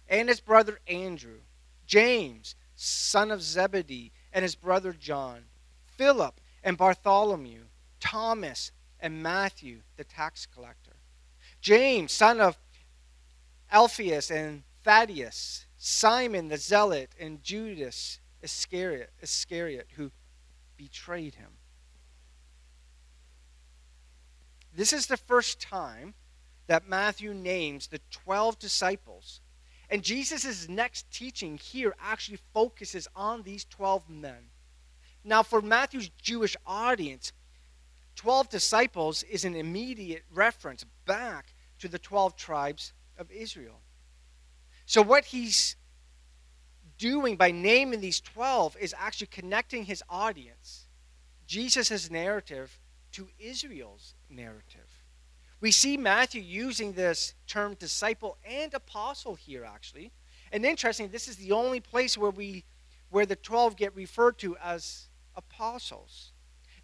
and 0.08 0.28
his 0.28 0.40
brother 0.40 0.80
Andrew, 0.88 1.40
James, 1.86 2.54
son 2.74 3.30
of 3.30 3.42
Zebedee, 3.42 4.12
and 4.32 4.42
his 4.42 4.54
brother 4.54 4.92
John, 4.92 5.44
Philip 5.96 6.40
and 6.64 6.76
Bartholomew, 6.76 7.64
Thomas 8.00 8.72
and 9.00 9.22
Matthew, 9.22 9.80
the 9.96 10.04
tax 10.04 10.46
collector, 10.46 10.87
James, 11.60 12.12
son 12.12 12.40
of 12.40 12.56
Alphaeus 13.70 14.30
and 14.30 14.62
Thaddeus, 14.84 15.66
Simon 15.76 16.48
the 16.48 16.56
Zealot, 16.56 17.10
and 17.20 17.42
Judas 17.42 18.20
Iscariot, 18.42 19.10
Iscariot 19.20 19.88
who 19.96 20.10
betrayed 20.76 21.34
him. 21.34 21.50
This 24.74 24.92
is 24.92 25.06
the 25.06 25.16
first 25.16 25.60
time 25.60 26.14
that 26.68 26.88
Matthew 26.88 27.34
names 27.34 27.88
the 27.88 28.00
12 28.10 28.58
disciples. 28.58 29.40
And 29.90 30.02
Jesus' 30.02 30.68
next 30.68 31.10
teaching 31.10 31.56
here 31.56 31.94
actually 32.00 32.38
focuses 32.52 33.08
on 33.16 33.42
these 33.42 33.64
12 33.64 34.08
men. 34.08 34.50
Now, 35.24 35.42
for 35.42 35.60
Matthew's 35.60 36.10
Jewish 36.22 36.56
audience, 36.66 37.32
12 38.16 38.50
disciples 38.50 39.22
is 39.24 39.44
an 39.44 39.56
immediate 39.56 40.24
reference 40.32 40.84
back 41.08 41.54
to 41.80 41.88
the 41.88 41.98
12 41.98 42.36
tribes 42.36 42.92
of 43.18 43.28
Israel. 43.32 43.80
So, 44.86 45.02
what 45.02 45.24
he's 45.24 45.74
doing 46.98 47.36
by 47.36 47.50
naming 47.50 48.00
these 48.00 48.20
12 48.20 48.76
is 48.80 48.94
actually 48.96 49.28
connecting 49.28 49.84
his 49.84 50.02
audience, 50.08 50.86
Jesus' 51.46 52.10
narrative, 52.10 52.78
to 53.12 53.28
Israel's 53.40 54.14
narrative. 54.30 55.04
We 55.60 55.72
see 55.72 55.96
Matthew 55.96 56.42
using 56.42 56.92
this 56.92 57.34
term 57.46 57.74
disciple 57.74 58.36
and 58.48 58.72
apostle 58.74 59.34
here, 59.34 59.64
actually. 59.64 60.12
And 60.52 60.64
interesting, 60.64 61.08
this 61.08 61.26
is 61.26 61.36
the 61.36 61.52
only 61.52 61.80
place 61.80 62.16
where 62.16 62.30
we 62.30 62.64
where 63.10 63.26
the 63.26 63.36
12 63.36 63.76
get 63.76 63.96
referred 63.96 64.38
to 64.38 64.56
as 64.58 65.08
apostles. 65.34 66.32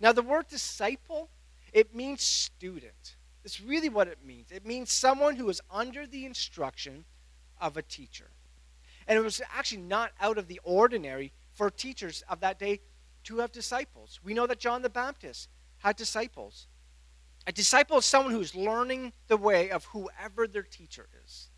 Now, 0.00 0.12
the 0.12 0.23
word 0.23 0.49
disciple, 0.49 1.28
it 1.73 1.95
means 1.95 2.23
student. 2.23 3.16
That's 3.45 3.61
really 3.61 3.91
what 3.91 4.09
it 4.09 4.19
means. 4.25 4.51
It 4.51 4.65
means 4.65 4.91
someone 4.91 5.37
who 5.37 5.49
is 5.51 5.61
under 5.71 6.07
the 6.07 6.25
instruction 6.25 7.05
of 7.61 7.77
a 7.77 7.83
teacher. 7.83 8.31
And 9.07 9.19
it 9.19 9.23
was 9.23 9.43
actually 9.55 9.83
not 9.83 10.13
out 10.19 10.39
of 10.39 10.49
the 10.49 10.61
ordinary 10.65 11.31
for 11.53 11.69
teachers 11.71 12.25
of 12.29 12.41
that 12.41 12.59
day 12.59 12.81
to 13.25 13.39
have 13.39 13.53
disciples. 13.53 14.19
We 14.25 14.33
know 14.33 14.47
that 14.47 14.59
John 14.59 14.81
the 14.81 14.89
Baptist 14.89 15.51
had 15.79 15.97
disciples. 15.97 16.67
A 17.47 17.53
disciple 17.53 17.99
is 17.99 18.07
someone 18.07 18.33
who's 18.33 18.55
learning 18.55 19.13
the 19.29 19.37
way 19.37 19.71
of 19.71 19.85
whoever 19.87 20.47
their 20.47 20.63
teacher 20.63 21.07
is. 21.25 21.51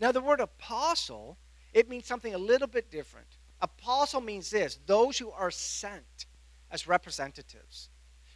Now, 0.00 0.12
the 0.12 0.22
word 0.22 0.40
apostle, 0.40 1.36
it 1.74 1.90
means 1.90 2.06
something 2.06 2.34
a 2.34 2.38
little 2.38 2.66
bit 2.66 2.90
different. 2.90 3.28
Apostle 3.60 4.22
means 4.22 4.50
this 4.50 4.78
those 4.86 5.18
who 5.18 5.30
are 5.30 5.50
sent 5.50 6.26
as 6.70 6.88
representatives. 6.88 7.90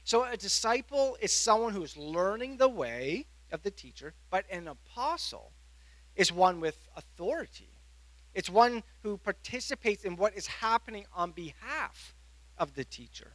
So, 0.08 0.24
a 0.24 0.38
disciple 0.38 1.18
is 1.20 1.34
someone 1.34 1.74
who 1.74 1.82
is 1.82 1.94
learning 1.94 2.56
the 2.56 2.66
way 2.66 3.26
of 3.52 3.62
the 3.62 3.70
teacher, 3.70 4.14
but 4.30 4.46
an 4.50 4.66
apostle 4.66 5.52
is 6.16 6.32
one 6.32 6.60
with 6.60 6.88
authority. 6.96 7.68
It's 8.32 8.48
one 8.48 8.84
who 9.02 9.18
participates 9.18 10.04
in 10.04 10.16
what 10.16 10.34
is 10.34 10.46
happening 10.46 11.04
on 11.14 11.32
behalf 11.32 12.14
of 12.56 12.74
the 12.74 12.86
teacher. 12.86 13.32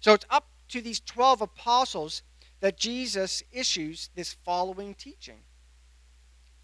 So, 0.00 0.12
it's 0.12 0.26
up 0.28 0.50
to 0.68 0.82
these 0.82 1.00
12 1.00 1.40
apostles 1.40 2.20
that 2.60 2.76
Jesus 2.76 3.42
issues 3.50 4.10
this 4.14 4.34
following 4.44 4.94
teaching. 4.96 5.38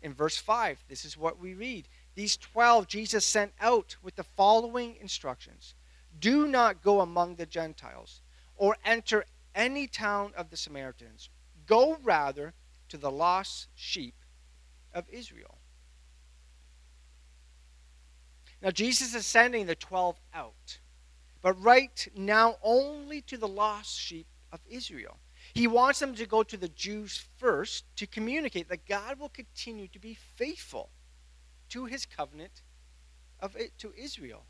In 0.03 0.13
verse 0.13 0.37
5, 0.37 0.85
this 0.91 1.07
is 1.07 1.17
what 1.17 1.41
we 1.41 1.55
read. 1.55 1.89
These 2.17 2.37
12 2.37 2.87
Jesus 2.87 3.25
sent 3.25 3.53
out 3.63 3.97
with 4.03 4.17
the 4.17 4.25
following 4.25 4.97
instructions 5.01 5.75
Do 6.21 6.47
not 6.47 6.83
go 6.83 7.01
among 7.01 7.37
the 7.37 7.47
Gentiles 7.47 8.21
or 8.63 8.77
enter 8.85 9.25
any 9.57 9.89
town 9.89 10.33
of 10.37 10.49
the 10.49 10.57
Samaritans. 10.57 11.31
Go 11.67 11.97
rather 12.05 12.55
to 12.91 12.97
the 12.97 13.11
lost 13.11 13.67
sheep 13.75 14.15
of 14.95 15.05
Israel. 15.11 15.59
Now, 18.63 18.71
Jesus 18.71 19.17
is 19.17 19.27
sending 19.27 19.67
the 19.67 19.75
12 19.75 20.17
out, 20.33 20.79
but 21.43 21.61
right 21.61 22.07
now 22.17 22.55
only 22.63 23.21
to 23.23 23.37
the 23.37 23.49
lost 23.49 23.99
sheep 23.99 24.29
of 24.53 24.61
Israel. 24.71 25.17
He 25.55 25.67
wants 25.67 25.99
them 25.99 26.15
to 26.15 26.25
go 26.25 26.45
to 26.45 26.57
the 26.57 26.69
Jews 26.69 27.21
first 27.39 27.85
to 27.97 28.07
communicate 28.07 28.69
that 28.69 28.87
God 28.87 29.19
will 29.19 29.31
continue 29.31 29.89
to 29.89 29.99
be 29.99 30.17
faithful 30.37 30.91
to 31.71 31.87
his 31.87 32.07
covenant 32.07 32.63
of 33.41 33.57
it, 33.57 33.77
to 33.79 33.93
Israel. 33.99 34.45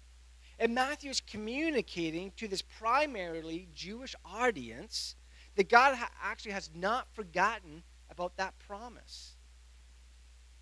And 0.63 0.77
Matthew 0.77 1.11
is 1.11 1.21
communicating 1.21 2.31
to 2.37 2.47
this 2.47 2.63
primarily 2.63 3.67
Jewish 3.75 4.15
audience 4.25 5.17
that 5.57 5.69
God 5.69 5.97
ha- 5.97 6.13
actually 6.23 6.53
has 6.53 6.71
not 6.73 7.13
forgotten 7.15 7.83
about 8.09 8.37
that 8.37 8.55
promise. 8.69 9.33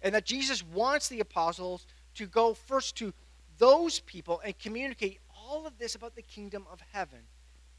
And 0.01 0.15
that 0.15 0.25
Jesus 0.25 0.65
wants 0.65 1.09
the 1.09 1.21
apostles 1.21 1.85
to 2.15 2.25
go 2.25 2.55
first 2.55 2.97
to 2.97 3.13
those 3.59 4.01
people 4.01 4.41
and 4.43 4.59
communicate 4.59 5.19
all 5.39 5.67
of 5.67 5.77
this 5.77 5.95
about 5.95 6.17
the 6.17 6.23
kingdom 6.23 6.65
of 6.73 6.81
heaven 6.95 7.21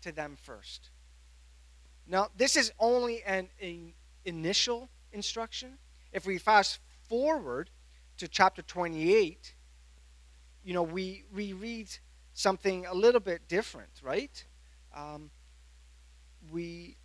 to 0.01 0.11
them 0.11 0.37
first. 0.43 0.91
Now, 2.05 2.27
this 2.37 2.55
is 2.55 2.71
only 2.77 3.23
an, 3.23 3.49
an 3.59 3.93
initial 4.25 4.89
instruction. 5.11 5.79
If 6.13 6.27
we 6.27 6.37
fast 6.37 6.77
forward 7.09 7.71
to 8.17 8.27
chapter 8.27 8.61
28, 8.61 9.55
you 10.63 10.75
know, 10.75 10.83
we, 10.83 11.23
we 11.33 11.53
read 11.53 11.89
something 12.41 12.85
a 12.85 12.93
little 12.93 13.21
bit 13.21 13.47
different, 13.47 13.91
right? 14.03 14.43
Um, 14.95 15.29
we, 16.51 16.97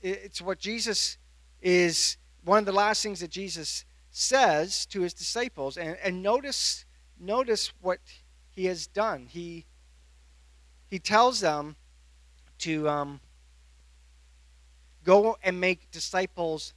it's 0.00 0.40
what 0.40 0.58
Jesus 0.58 1.18
is, 1.60 2.16
one 2.44 2.58
of 2.58 2.66
the 2.66 2.72
last 2.72 3.02
things 3.02 3.20
that 3.20 3.30
Jesus 3.30 3.84
says 4.10 4.86
to 4.86 5.00
his 5.00 5.14
disciples. 5.14 5.76
And, 5.76 5.96
and 6.02 6.22
notice, 6.22 6.84
notice 7.18 7.72
what 7.80 8.00
he 8.50 8.66
has 8.66 8.86
done. 8.86 9.26
He, 9.28 9.66
he 10.86 10.98
tells 10.98 11.40
them, 11.40 11.76
to 12.60 12.88
um, 12.88 13.20
go 15.04 15.36
and 15.42 15.60
make 15.60 15.90
disciples 15.90 16.74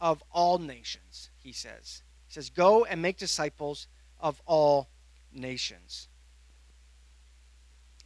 of 0.00 0.22
all 0.30 0.58
nations, 0.58 1.30
he 1.38 1.52
says. 1.52 2.02
He 2.26 2.34
says, 2.34 2.50
Go 2.50 2.84
and 2.84 3.00
make 3.00 3.16
disciples 3.16 3.88
of 4.20 4.40
all 4.46 4.88
nations. 5.34 6.08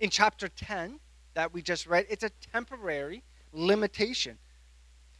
In 0.00 0.10
chapter 0.10 0.48
10 0.48 1.00
that 1.34 1.52
we 1.52 1.62
just 1.62 1.86
read, 1.86 2.06
it's 2.08 2.24
a 2.24 2.30
temporary 2.52 3.22
limitation. 3.52 4.38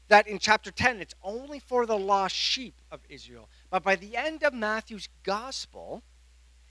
That 0.09 0.27
in 0.27 0.39
chapter 0.39 0.71
10, 0.71 1.01
it's 1.01 1.15
only 1.23 1.59
for 1.59 1.85
the 1.85 1.99
lost 1.99 2.35
sheep 2.35 2.75
of 2.91 3.01
Israel. 3.09 3.49
But 3.71 3.83
by 3.83 3.97
the 3.97 4.17
end 4.17 4.43
of 4.43 4.55
Matthew's 4.55 5.09
gospel, 5.23 6.03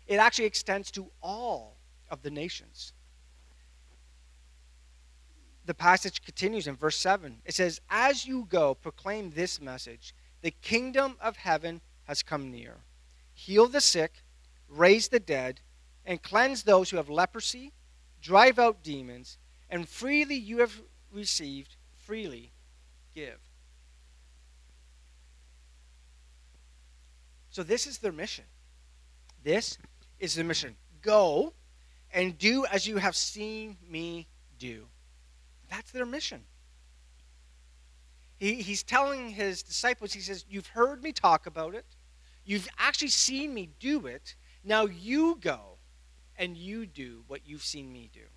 it 0.07 0.15
actually 0.15 0.45
extends 0.45 0.89
to 0.91 1.11
all 1.21 1.77
of 2.09 2.23
the 2.23 2.31
nations 2.31 2.93
the 5.67 5.73
passage 5.73 6.23
continues 6.23 6.65
in 6.65 6.75
verse 6.75 6.95
7. 6.95 7.41
It 7.45 7.53
says, 7.53 7.81
As 7.89 8.25
you 8.25 8.47
go, 8.49 8.73
proclaim 8.73 9.31
this 9.31 9.61
message 9.61 10.15
the 10.41 10.51
kingdom 10.51 11.17
of 11.19 11.35
heaven 11.35 11.81
has 12.05 12.23
come 12.23 12.49
near. 12.49 12.77
Heal 13.33 13.67
the 13.67 13.81
sick, 13.81 14.23
raise 14.69 15.07
the 15.07 15.19
dead, 15.19 15.61
and 16.05 16.21
cleanse 16.21 16.63
those 16.63 16.89
who 16.89 16.97
have 16.97 17.09
leprosy, 17.09 17.73
drive 18.21 18.59
out 18.59 18.83
demons, 18.83 19.37
and 19.69 19.87
freely 19.87 20.35
you 20.35 20.59
have 20.59 20.81
received, 21.11 21.75
freely 22.05 22.53
give. 23.13 23.39
So, 27.49 27.63
this 27.63 27.87
is 27.87 27.97
their 27.97 28.11
mission. 28.11 28.45
This 29.43 29.77
is 30.19 30.35
the 30.35 30.43
mission. 30.43 30.75
Go 31.01 31.53
and 32.13 32.37
do 32.37 32.65
as 32.67 32.87
you 32.87 32.97
have 32.97 33.15
seen 33.15 33.77
me 33.89 34.27
do. 34.59 34.85
That's 35.69 35.91
their 35.91 36.05
mission. 36.05 36.43
He, 38.37 38.55
he's 38.55 38.83
telling 38.83 39.29
his 39.29 39.63
disciples, 39.63 40.13
he 40.13 40.19
says, 40.19 40.45
You've 40.49 40.67
heard 40.67 41.01
me 41.01 41.11
talk 41.11 41.47
about 41.47 41.73
it. 41.73 41.85
You've 42.45 42.67
actually 42.77 43.09
seen 43.09 43.53
me 43.53 43.69
do 43.79 44.05
it. 44.07 44.35
Now 44.67 44.85
you 44.85 45.37
go 45.39 45.77
and 46.37 46.57
you 46.57 46.85
do 46.85 47.23
what 47.27 47.47
you've 47.47 47.63
seen 47.63 47.91
me 47.93 48.09
do. 48.13 48.27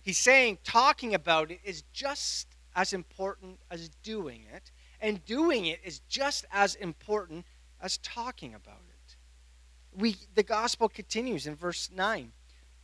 He's 0.00 0.16
saying 0.16 0.58
talking 0.64 1.14
about 1.14 1.50
it 1.50 1.60
is 1.62 1.82
just 1.92 2.48
as 2.74 2.94
important 2.94 3.58
as 3.70 3.90
doing 4.02 4.46
it, 4.54 4.70
and 5.02 5.22
doing 5.26 5.66
it 5.66 5.80
is 5.84 5.98
just 6.08 6.46
as 6.50 6.76
important 6.76 7.44
as 7.82 7.98
talking 7.98 8.54
about 8.54 8.80
it. 8.88 9.16
We, 9.92 10.16
the 10.34 10.42
gospel 10.42 10.88
continues 10.88 11.46
in 11.46 11.56
verse 11.56 11.90
9. 11.94 12.32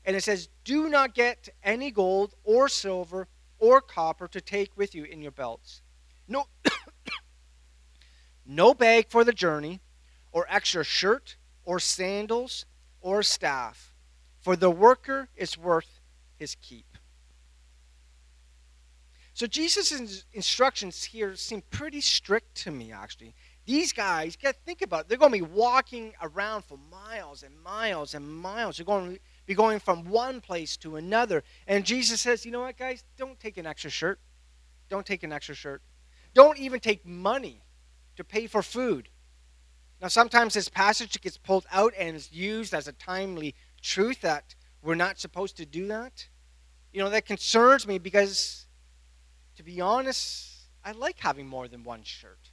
And 0.04 0.16
it 0.16 0.22
says, 0.22 0.50
Do 0.64 0.90
not 0.90 1.14
get 1.14 1.48
any 1.64 1.90
gold 1.90 2.34
or 2.44 2.68
silver 2.68 3.26
or 3.58 3.80
copper 3.80 4.28
to 4.28 4.40
take 4.42 4.76
with 4.76 4.94
you 4.94 5.04
in 5.04 5.22
your 5.22 5.32
belts. 5.32 5.80
No, 6.28 6.46
no 8.46 8.74
bag 8.74 9.06
for 9.08 9.24
the 9.24 9.32
journey, 9.32 9.80
or 10.30 10.46
extra 10.48 10.84
shirt, 10.84 11.36
or 11.70 11.78
sandals, 11.78 12.66
or 13.00 13.22
staff, 13.22 13.94
for 14.40 14.56
the 14.56 14.68
worker 14.68 15.28
is 15.36 15.56
worth 15.56 16.00
his 16.36 16.56
keep. 16.60 16.98
So 19.34 19.46
Jesus' 19.46 20.24
instructions 20.32 21.04
here 21.04 21.36
seem 21.36 21.62
pretty 21.70 22.00
strict 22.00 22.56
to 22.64 22.72
me, 22.72 22.90
actually. 22.90 23.34
These 23.66 23.92
guys, 23.92 24.34
got 24.34 24.54
to 24.54 24.60
think 24.66 24.82
about 24.82 25.02
it, 25.02 25.08
they're 25.08 25.16
going 25.16 25.30
to 25.30 25.38
be 25.38 25.52
walking 25.54 26.12
around 26.20 26.64
for 26.64 26.76
miles 26.90 27.44
and 27.44 27.56
miles 27.62 28.14
and 28.14 28.28
miles. 28.28 28.78
They're 28.78 28.84
going 28.84 29.14
to 29.14 29.20
be 29.46 29.54
going 29.54 29.78
from 29.78 30.10
one 30.10 30.40
place 30.40 30.76
to 30.78 30.96
another. 30.96 31.44
And 31.68 31.84
Jesus 31.84 32.20
says, 32.20 32.44
you 32.44 32.50
know 32.50 32.62
what, 32.62 32.78
guys? 32.78 33.04
Don't 33.16 33.38
take 33.38 33.58
an 33.58 33.66
extra 33.66 33.90
shirt. 33.90 34.18
Don't 34.88 35.06
take 35.06 35.22
an 35.22 35.32
extra 35.32 35.54
shirt. 35.54 35.82
Don't 36.34 36.58
even 36.58 36.80
take 36.80 37.06
money 37.06 37.62
to 38.16 38.24
pay 38.24 38.48
for 38.48 38.60
food. 38.60 39.08
Now, 40.00 40.08
sometimes 40.08 40.54
this 40.54 40.68
passage 40.68 41.20
gets 41.20 41.36
pulled 41.36 41.66
out 41.70 41.92
and 41.98 42.16
is 42.16 42.32
used 42.32 42.72
as 42.72 42.88
a 42.88 42.92
timely 42.92 43.54
truth 43.82 44.22
that 44.22 44.54
we're 44.82 44.94
not 44.94 45.18
supposed 45.18 45.56
to 45.58 45.66
do 45.66 45.86
that. 45.88 46.26
You 46.92 47.02
know, 47.02 47.10
that 47.10 47.26
concerns 47.26 47.86
me 47.86 47.98
because, 47.98 48.66
to 49.56 49.62
be 49.62 49.80
honest, 49.80 50.68
I 50.84 50.92
like 50.92 51.18
having 51.18 51.46
more 51.46 51.68
than 51.68 51.84
one 51.84 52.02
shirt. 52.02 52.50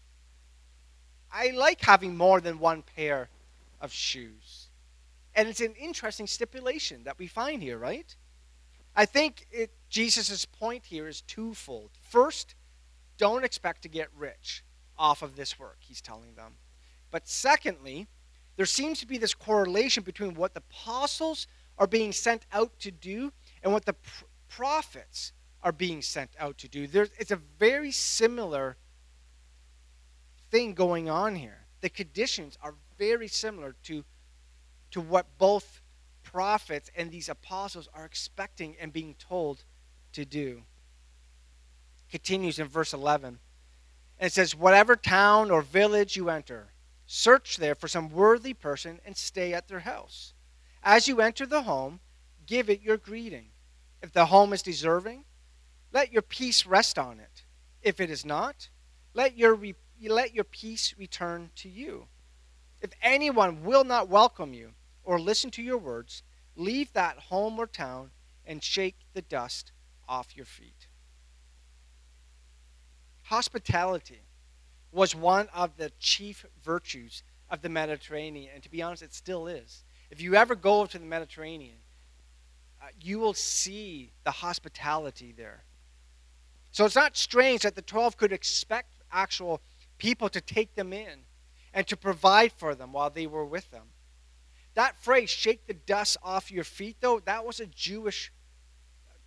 I 1.32 1.52
like 1.52 1.82
having 1.82 2.18
more 2.18 2.42
than 2.42 2.60
one 2.60 2.84
pair 2.96 3.30
of 3.80 3.94
shoes. 3.94 4.68
And 5.34 5.48
it's 5.48 5.62
an 5.62 5.74
interesting 5.80 6.28
stipulation 6.28 7.04
that 7.06 7.18
we 7.18 7.28
find 7.28 7.62
here, 7.62 7.78
right? 7.78 8.14
I 8.96 9.06
think 9.06 9.48
Jesus' 9.90 10.46
point 10.46 10.86
here 10.86 11.08
is 11.08 11.22
twofold. 11.22 11.92
First, 12.10 12.56
don't 13.18 13.46
expect 13.46 13.84
to 13.84 13.88
get 13.88 14.10
rich 14.18 14.64
off 14.98 15.22
of 15.22 15.36
this 15.36 15.60
work, 15.60 15.78
he's 15.80 16.02
telling 16.02 16.34
them. 16.36 16.56
But 17.12 17.28
secondly, 17.28 18.08
there 18.56 18.66
seems 18.66 19.00
to 19.00 19.08
be 19.08 19.18
this 19.18 19.34
correlation 19.34 20.04
between 20.04 20.34
what 20.34 20.54
the 20.54 20.64
apostles 20.70 21.48
are 21.78 21.88
being 21.88 22.12
sent 22.12 22.46
out 22.52 22.78
to 22.80 22.92
do 22.92 23.32
and 23.64 23.72
what 23.72 23.86
the 23.86 23.94
pr- 23.94 24.26
prophets 24.50 25.32
are 25.64 25.72
being 25.72 26.02
sent 26.02 26.32
out 26.40 26.58
to 26.60 26.68
do. 26.68 26.88
There's, 26.88 27.10
it's 27.20 27.32
a 27.32 27.40
very 27.60 27.92
similar 27.92 28.78
thing 30.50 30.74
going 30.74 31.10
on 31.10 31.36
here. 31.36 31.66
The 31.82 31.90
conditions 31.90 32.58
are 32.62 32.74
very 32.98 33.28
similar 33.28 33.76
to, 33.84 34.04
to 34.92 35.02
what 35.02 35.38
both 35.38 35.82
prophets 36.24 36.90
and 36.96 37.12
these 37.12 37.30
apostles 37.30 37.88
are 37.94 38.06
expecting 38.06 38.76
and 38.80 38.92
being 38.92 39.16
told 39.20 39.64
to 40.14 40.26
do. 40.26 40.64
Continues 42.10 42.60
in 42.60 42.68
verse 42.68 42.94
11. 42.94 43.40
And 44.20 44.28
it 44.28 44.34
says, 44.34 44.56
Whatever 44.56 44.96
town 44.96 45.52
or 45.52 45.62
village 45.62 46.16
you 46.16 46.30
enter, 46.30 46.70
search 47.08 47.58
there 47.58 47.74
for 47.74 47.88
some 47.88 48.12
worthy 48.12 48.54
person 48.54 49.00
and 49.06 49.16
stay 49.16 49.54
at 49.54 49.68
their 49.68 49.80
house. 49.80 50.34
As 50.84 51.08
you 51.08 51.22
enter 51.22 51.46
the 51.46 51.64
home, 51.64 52.02
give 52.46 52.70
it 52.70 52.82
your 52.82 52.98
greeting. 52.98 53.48
If 54.04 54.12
the 54.12 54.26
home 54.26 54.54
is 54.54 54.62
deserving, 54.62 55.24
let 55.92 56.12
your 56.12 56.22
peace 56.22 56.66
rest 56.66 57.00
on 57.00 57.20
it. 57.20 57.46
If 57.82 58.00
it 58.00 58.12
is 58.12 58.26
not, 58.26 58.70
let 59.14 59.38
your, 59.38 59.56
re- 59.56 59.76
let 60.06 60.36
your 60.36 60.44
peace 60.44 60.94
return 60.98 61.50
to 61.56 61.70
you. 61.70 62.08
If 62.82 62.92
anyone 63.02 63.64
will 63.64 63.86
not 63.86 64.10
welcome 64.10 64.54
you 64.54 64.74
or 65.04 65.20
listen 65.20 65.50
to 65.52 65.64
your 65.64 65.78
words, 65.78 66.24
leave 66.56 66.92
that 66.94 67.18
home 67.18 67.58
or 67.58 67.68
town 67.68 68.12
and 68.46 68.62
shake 68.62 68.98
the 69.14 69.22
dust 69.22 69.72
off 70.08 70.36
your 70.36 70.46
feet. 70.46 70.88
Hospitality 73.24 74.27
was 74.92 75.14
one 75.16 75.48
of 75.54 75.78
the 75.78 75.92
chief 76.00 76.46
virtues 76.64 77.24
of 77.50 77.62
the 77.62 77.70
Mediterranean, 77.70 78.52
and 78.54 78.64
to 78.64 78.70
be 78.70 78.82
honest, 78.82 79.04
it 79.04 79.14
still 79.14 79.48
is. 79.48 79.84
If 80.10 80.22
you 80.22 80.36
ever 80.36 80.56
go 80.56 80.86
to 80.86 80.98
the 80.98 81.06
Mediterranean, 81.06 81.78
uh, 82.82 82.88
you 83.02 83.20
will 83.20 83.34
see 83.34 84.12
the 84.24 84.32
hospitality 84.32 85.34
there. 85.36 85.64
So 86.72 86.86
it's 86.86 86.96
not 86.96 87.18
strange 87.18 87.62
that 87.62 87.76
the 87.76 87.82
12 87.82 88.18
could 88.18 88.32
expect 88.32 89.00
actual 89.12 89.62
people 89.98 90.30
to 90.30 90.42
take 90.42 90.76
them 90.76 90.94
in 90.94 91.20
and 91.74 91.88
to 91.88 91.98
provide 91.98 92.52
for 92.54 92.76
them 92.76 92.94
while 92.94 93.10
they 93.10 93.28
were 93.28 93.46
with 93.46 93.70
them. 93.72 93.88
That 94.76 94.96
phrase, 94.98 95.30
shake 95.30 95.66
the 95.66 95.74
dust 95.74 96.18
off 96.22 96.52
your 96.52 96.64
feet, 96.64 96.98
though, 97.02 97.20
that 97.22 97.46
was 97.46 97.60
a 97.60 97.66
Jewish 97.66 98.32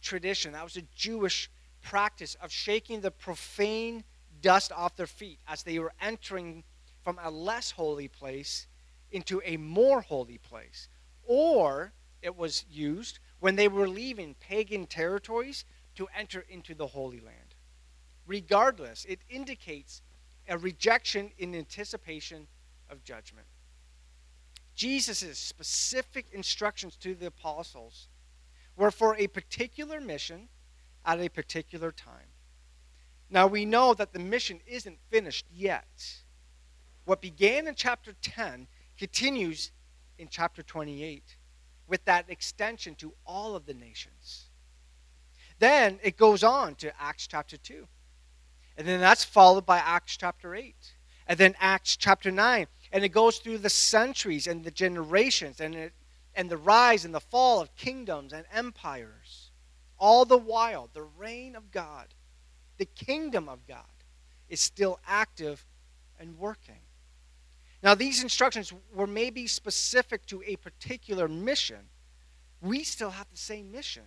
tradition. 0.01 0.53
That 0.53 0.65
was 0.65 0.77
a 0.77 0.83
Jewish 0.95 1.51
practice 1.83 2.37
of 2.37 2.53
shaking 2.53 3.01
the 3.01 3.11
profane 3.11 4.05
dust 4.43 4.73
off 4.73 4.97
their 4.97 5.07
feet 5.07 5.39
as 5.49 5.63
they 5.63 5.79
were 5.79 5.93
entering 6.01 6.65
from 7.03 7.19
a 7.23 7.31
less 7.31 7.71
holy 7.71 8.09
place 8.09 8.67
into 9.11 9.41
a 9.45 9.57
more 9.57 10.01
holy 10.01 10.39
place. 10.39 10.89
Or 11.25 11.93
it 12.23 12.37
was 12.37 12.65
used 12.71 13.19
when 13.41 13.57
they 13.57 13.69
were 13.69 13.89
leaving 13.89 14.35
pagan 14.35 14.87
territories 14.87 15.65
to 15.97 16.09
enter 16.17 16.45
into 16.49 16.75
the 16.75 16.87
Holy 16.87 17.21
Land. 17.21 17.55
Regardless, 18.27 19.05
it 19.07 19.21
indicates 19.29 20.03
a 20.49 20.59
rejection 20.59 21.31
in 21.39 21.55
anticipation 21.55 22.47
of 22.89 23.05
judgment. 23.05 23.47
Jesus' 24.75 25.39
specific 25.39 26.27
instructions 26.33 26.97
to 26.97 27.15
the 27.15 27.27
apostles 27.27 28.09
were 28.77 28.91
for 28.91 29.17
a 29.17 29.27
particular 29.27 30.01
mission 30.01 30.49
at 31.05 31.21
a 31.21 31.29
particular 31.29 31.93
time. 31.93 32.30
Now 33.31 33.47
we 33.47 33.65
know 33.65 33.95
that 33.95 34.13
the 34.13 34.19
mission 34.19 34.61
isn't 34.67 34.99
finished 35.09 35.47
yet. 35.53 35.87
What 37.05 37.21
began 37.21 37.69
in 37.69 37.75
chapter 37.77 38.13
10 38.21 38.67
continues 38.99 39.71
in 40.19 40.29
chapter 40.29 40.63
28 40.63 41.37
with 41.87 42.05
that 42.05 42.29
extension 42.29 42.95
to 42.97 43.13
all 43.25 43.55
of 43.55 43.67
the 43.67 43.75
nations. 43.75 44.47
Then 45.59 46.01
it 46.03 46.17
goes 46.17 46.43
on 46.43 46.75
to 46.77 46.93
Acts 47.01 47.27
chapter 47.27 47.57
2. 47.57 47.87
And 48.77 48.89
then 48.89 49.01
that's 49.01 49.25
followed 49.25 49.67
by 49.67 49.79
Acts 49.79 50.17
chapter 50.17 50.55
8. 50.55 50.75
And 51.27 51.39
then 51.39 51.55
Acts 51.61 51.97
chapter 51.97 52.31
9. 52.31 52.67
And 52.93 53.05
it 53.05 53.11
goes 53.11 53.39
through 53.39 53.59
the 53.59 53.71
centuries 53.71 54.47
and 54.47 54.65
the 54.65 54.71
generations 54.71 55.61
and, 55.61 55.75
it, 55.75 55.93
and 56.35 56.51
the 56.51 56.57
rise 56.57 57.05
and 57.05 57.15
the 57.15 57.21
fall 57.21 57.61
of 57.61 57.75
kingdoms 57.77 58.33
and 58.33 58.45
empires. 58.53 59.51
All 59.99 60.25
the 60.25 60.39
while, 60.39 60.89
the 60.93 61.03
reign 61.03 61.55
of 61.55 61.71
God, 61.71 62.07
the 62.81 62.87
kingdom 62.87 63.47
of 63.47 63.67
God, 63.69 63.85
is 64.49 64.59
still 64.59 64.99
active 65.07 65.65
and 66.19 66.39
working. 66.39 66.81
Now, 67.83 67.95
these 67.95 68.23
instructions 68.23 68.73
were 68.95 69.07
maybe 69.07 69.47
specific 69.47 70.25
to 70.27 70.43
a 70.47 70.57
particular 70.57 71.29
mission. 71.29 71.91
We 72.63 72.83
still 72.85 73.11
have 73.11 73.27
the 73.31 73.37
same 73.37 73.71
mission. 73.71 74.05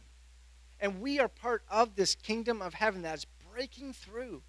And 0.79 1.01
we 1.01 1.19
are 1.19 1.27
part 1.27 1.62
of 1.69 1.95
this 1.95 2.15
kingdom 2.15 2.63
of 2.63 2.73
heaven 2.73 3.03
that 3.03 3.19
is 3.19 3.27
breaking 3.53 3.93
through 3.93 4.41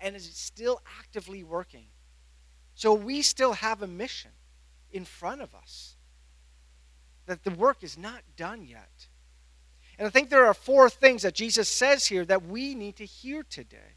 and 0.00 0.16
is 0.16 0.24
still 0.34 0.80
actively 0.98 1.44
working. 1.44 1.86
So 2.74 2.94
we 2.94 3.20
still 3.20 3.52
have 3.52 3.82
a 3.82 3.86
mission 3.86 4.30
in 4.90 5.04
front 5.04 5.42
of 5.42 5.54
us. 5.54 5.96
That 7.26 7.44
the 7.44 7.50
work 7.50 7.82
is 7.82 7.98
not 7.98 8.22
done 8.36 8.64
yet. 8.64 9.08
And 9.98 10.06
I 10.06 10.10
think 10.10 10.28
there 10.28 10.46
are 10.46 10.54
four 10.54 10.90
things 10.90 11.22
that 11.22 11.34
Jesus 11.34 11.68
says 11.68 12.06
here 12.06 12.24
that 12.26 12.46
we 12.46 12.74
need 12.74 12.96
to 12.96 13.06
hear 13.06 13.42
today. 13.42 13.96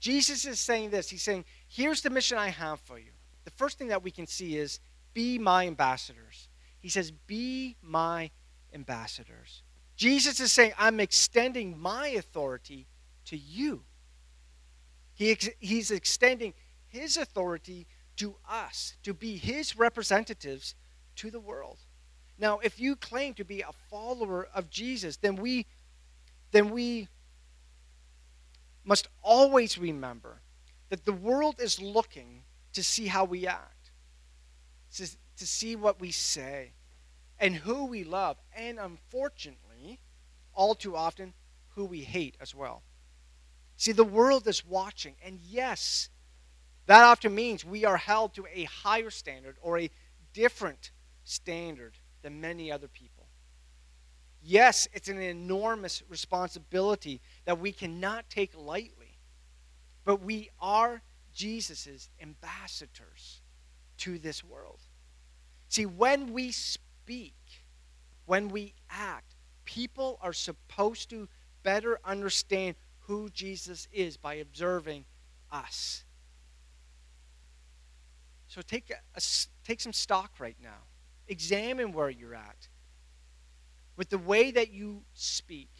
Jesus 0.00 0.46
is 0.46 0.58
saying 0.58 0.90
this 0.90 1.10
He's 1.10 1.22
saying, 1.22 1.44
Here's 1.68 2.02
the 2.02 2.10
mission 2.10 2.38
I 2.38 2.48
have 2.48 2.80
for 2.80 2.98
you. 2.98 3.10
The 3.44 3.50
first 3.50 3.78
thing 3.78 3.88
that 3.88 4.02
we 4.02 4.10
can 4.10 4.26
see 4.26 4.56
is, 4.56 4.80
Be 5.14 5.38
my 5.38 5.66
ambassadors. 5.66 6.48
He 6.80 6.88
says, 6.88 7.10
Be 7.10 7.76
my 7.82 8.30
ambassadors. 8.74 9.62
Jesus 9.96 10.40
is 10.40 10.50
saying, 10.50 10.72
I'm 10.78 10.98
extending 10.98 11.78
my 11.78 12.08
authority 12.08 12.86
to 13.26 13.36
you. 13.36 13.82
He 15.12 15.30
ex- 15.30 15.50
he's 15.58 15.90
extending 15.90 16.54
his 16.88 17.18
authority 17.18 17.86
to 18.16 18.36
us, 18.48 18.96
to 19.02 19.14
be 19.14 19.36
his 19.36 19.76
representatives 19.76 20.74
to 21.16 21.30
the 21.30 21.38
world. 21.38 21.78
Now, 22.40 22.58
if 22.60 22.80
you 22.80 22.96
claim 22.96 23.34
to 23.34 23.44
be 23.44 23.60
a 23.60 23.72
follower 23.90 24.48
of 24.54 24.70
Jesus, 24.70 25.18
then 25.18 25.36
we, 25.36 25.66
then 26.52 26.70
we 26.70 27.08
must 28.82 29.08
always 29.22 29.76
remember 29.76 30.40
that 30.88 31.04
the 31.04 31.12
world 31.12 31.60
is 31.60 31.80
looking 31.80 32.42
to 32.72 32.82
see 32.82 33.06
how 33.08 33.24
we 33.24 33.46
act, 33.46 33.90
to, 34.94 35.06
to 35.36 35.46
see 35.46 35.76
what 35.76 36.00
we 36.00 36.10
say, 36.10 36.72
and 37.38 37.54
who 37.54 37.84
we 37.84 38.04
love. 38.04 38.38
And 38.56 38.78
unfortunately, 38.78 40.00
all 40.54 40.74
too 40.74 40.96
often, 40.96 41.34
who 41.74 41.84
we 41.84 42.00
hate 42.00 42.36
as 42.40 42.54
well. 42.54 42.82
See, 43.76 43.92
the 43.92 44.02
world 44.02 44.48
is 44.48 44.66
watching, 44.66 45.14
and 45.22 45.38
yes, 45.46 46.08
that 46.86 47.04
often 47.04 47.34
means 47.34 47.66
we 47.66 47.84
are 47.84 47.98
held 47.98 48.34
to 48.34 48.46
a 48.52 48.64
higher 48.64 49.10
standard 49.10 49.56
or 49.60 49.78
a 49.78 49.90
different 50.32 50.90
standard 51.22 51.92
than 52.22 52.40
many 52.40 52.70
other 52.70 52.88
people. 52.88 53.26
Yes, 54.42 54.88
it's 54.92 55.08
an 55.08 55.20
enormous 55.20 56.02
responsibility 56.08 57.20
that 57.44 57.58
we 57.58 57.72
cannot 57.72 58.30
take 58.30 58.52
lightly, 58.56 59.18
but 60.04 60.22
we 60.22 60.50
are 60.60 61.02
Jesus' 61.34 62.08
ambassadors 62.20 63.42
to 63.98 64.18
this 64.18 64.42
world. 64.42 64.80
See, 65.68 65.86
when 65.86 66.32
we 66.32 66.52
speak, 66.52 67.34
when 68.24 68.48
we 68.48 68.74
act, 68.88 69.34
people 69.64 70.18
are 70.22 70.32
supposed 70.32 71.10
to 71.10 71.28
better 71.62 72.00
understand 72.04 72.76
who 73.00 73.28
Jesus 73.30 73.88
is 73.92 74.16
by 74.16 74.34
observing 74.34 75.04
us. 75.52 76.04
So 78.48 78.62
take, 78.62 78.90
a, 78.90 79.20
take 79.64 79.80
some 79.80 79.92
stock 79.92 80.32
right 80.40 80.56
now. 80.62 80.89
Examine 81.30 81.92
where 81.92 82.10
you're 82.10 82.34
at. 82.34 82.68
With 83.96 84.10
the 84.10 84.18
way 84.18 84.50
that 84.50 84.72
you 84.72 85.02
speak, 85.14 85.70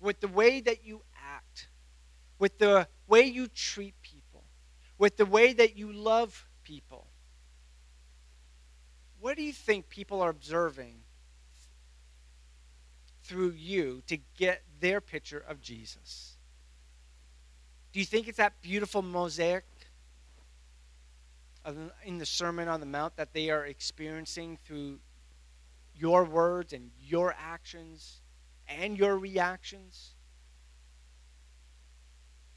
with 0.00 0.20
the 0.20 0.28
way 0.28 0.60
that 0.60 0.84
you 0.84 1.00
act, 1.34 1.68
with 2.38 2.58
the 2.58 2.86
way 3.08 3.22
you 3.22 3.48
treat 3.48 3.94
people, 4.02 4.44
with 4.98 5.16
the 5.16 5.24
way 5.24 5.54
that 5.54 5.76
you 5.76 5.92
love 5.92 6.46
people. 6.62 7.06
what 9.20 9.36
do 9.36 9.42
you 9.42 9.52
think 9.52 9.88
people 9.88 10.20
are 10.22 10.30
observing 10.30 10.94
through 13.24 13.50
you 13.50 14.02
to 14.06 14.18
get 14.36 14.62
their 14.80 15.00
picture 15.00 15.42
of 15.46 15.60
Jesus? 15.60 16.36
Do 17.92 17.98
you 17.98 18.06
think 18.06 18.28
it's 18.28 18.38
that 18.38 18.60
beautiful 18.62 19.02
mosaic 19.02 19.64
in 22.04 22.18
the 22.18 22.26
Sermon 22.26 22.68
on 22.68 22.80
the 22.80 22.86
Mount 22.86 23.16
that 23.16 23.32
they 23.32 23.50
are 23.50 23.66
experiencing 23.66 24.58
through 24.64 24.98
your 25.94 26.24
words 26.24 26.72
and 26.72 26.90
your 27.00 27.34
actions 27.38 28.20
and 28.68 28.96
your 28.96 29.18
reactions? 29.18 30.14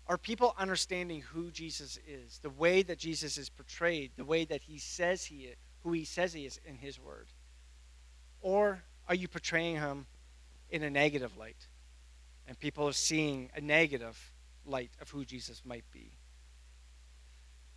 Are 0.07 0.17
people 0.17 0.53
understanding 0.57 1.21
who 1.21 1.49
Jesus 1.51 1.97
is, 2.07 2.39
the 2.39 2.49
way 2.49 2.83
that 2.83 2.97
Jesus 2.97 3.37
is 3.37 3.49
portrayed, 3.49 4.11
the 4.15 4.25
way 4.25 4.45
that 4.45 4.61
he 4.61 4.77
says 4.77 5.25
he 5.25 5.45
is, 5.45 5.55
who 5.83 5.91
he 5.93 6.03
says 6.03 6.33
he 6.33 6.45
is 6.45 6.59
in 6.65 6.75
his 6.75 6.99
word? 6.99 7.27
Or 8.41 8.83
are 9.07 9.15
you 9.15 9.27
portraying 9.27 9.75
him 9.75 10.05
in 10.69 10.83
a 10.83 10.89
negative 10.89 11.37
light? 11.37 11.67
And 12.47 12.59
people 12.59 12.87
are 12.87 12.93
seeing 12.93 13.49
a 13.55 13.61
negative 13.61 14.33
light 14.65 14.91
of 15.01 15.09
who 15.09 15.23
Jesus 15.23 15.61
might 15.65 15.85
be. 15.91 16.11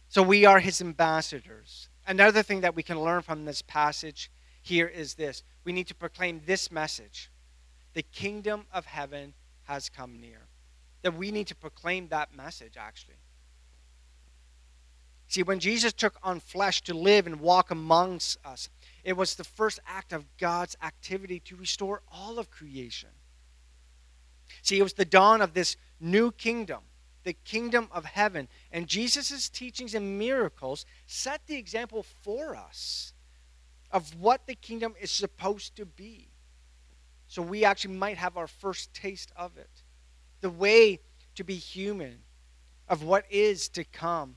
So 0.08 0.22
we 0.22 0.44
are 0.44 0.60
his 0.60 0.80
ambassadors. 0.80 1.88
Another 2.06 2.42
thing 2.42 2.60
that 2.60 2.76
we 2.76 2.82
can 2.82 3.00
learn 3.00 3.22
from 3.22 3.44
this 3.44 3.62
passage 3.62 4.30
here 4.62 4.86
is 4.86 5.14
this 5.14 5.42
we 5.64 5.72
need 5.72 5.88
to 5.88 5.94
proclaim 5.94 6.40
this 6.46 6.70
message 6.70 7.30
the 7.96 8.02
kingdom 8.02 8.66
of 8.74 8.84
heaven 8.84 9.32
has 9.64 9.88
come 9.88 10.20
near. 10.20 10.48
That 11.00 11.14
we 11.14 11.30
need 11.30 11.46
to 11.46 11.54
proclaim 11.54 12.08
that 12.08 12.36
message, 12.36 12.74
actually. 12.76 13.16
See, 15.28 15.42
when 15.42 15.60
Jesus 15.60 15.94
took 15.94 16.18
on 16.22 16.40
flesh 16.40 16.82
to 16.82 16.94
live 16.94 17.26
and 17.26 17.40
walk 17.40 17.70
amongst 17.70 18.38
us, 18.44 18.68
it 19.02 19.14
was 19.14 19.34
the 19.34 19.44
first 19.44 19.80
act 19.86 20.12
of 20.12 20.26
God's 20.36 20.76
activity 20.82 21.40
to 21.40 21.56
restore 21.56 22.02
all 22.12 22.38
of 22.38 22.50
creation. 22.50 23.08
See, 24.60 24.78
it 24.78 24.82
was 24.82 24.92
the 24.92 25.04
dawn 25.06 25.40
of 25.40 25.54
this 25.54 25.76
new 25.98 26.30
kingdom, 26.32 26.80
the 27.26 27.34
kingdom 27.34 27.88
of 27.90 28.04
heaven. 28.04 28.46
And 28.70 28.86
Jesus' 28.86 29.48
teachings 29.48 29.94
and 29.94 30.16
miracles 30.16 30.86
set 31.06 31.42
the 31.48 31.56
example 31.56 32.04
for 32.22 32.54
us 32.54 33.12
of 33.90 34.14
what 34.14 34.46
the 34.46 34.54
kingdom 34.54 34.94
is 35.00 35.10
supposed 35.10 35.74
to 35.76 35.84
be. 35.84 36.28
So 37.26 37.42
we 37.42 37.64
actually 37.64 37.94
might 37.96 38.16
have 38.16 38.36
our 38.36 38.46
first 38.46 38.94
taste 38.94 39.32
of 39.36 39.58
it. 39.58 39.82
The 40.40 40.50
way 40.50 41.00
to 41.34 41.42
be 41.42 41.56
human, 41.56 42.18
of 42.88 43.02
what 43.02 43.24
is 43.28 43.68
to 43.70 43.82
come. 43.82 44.36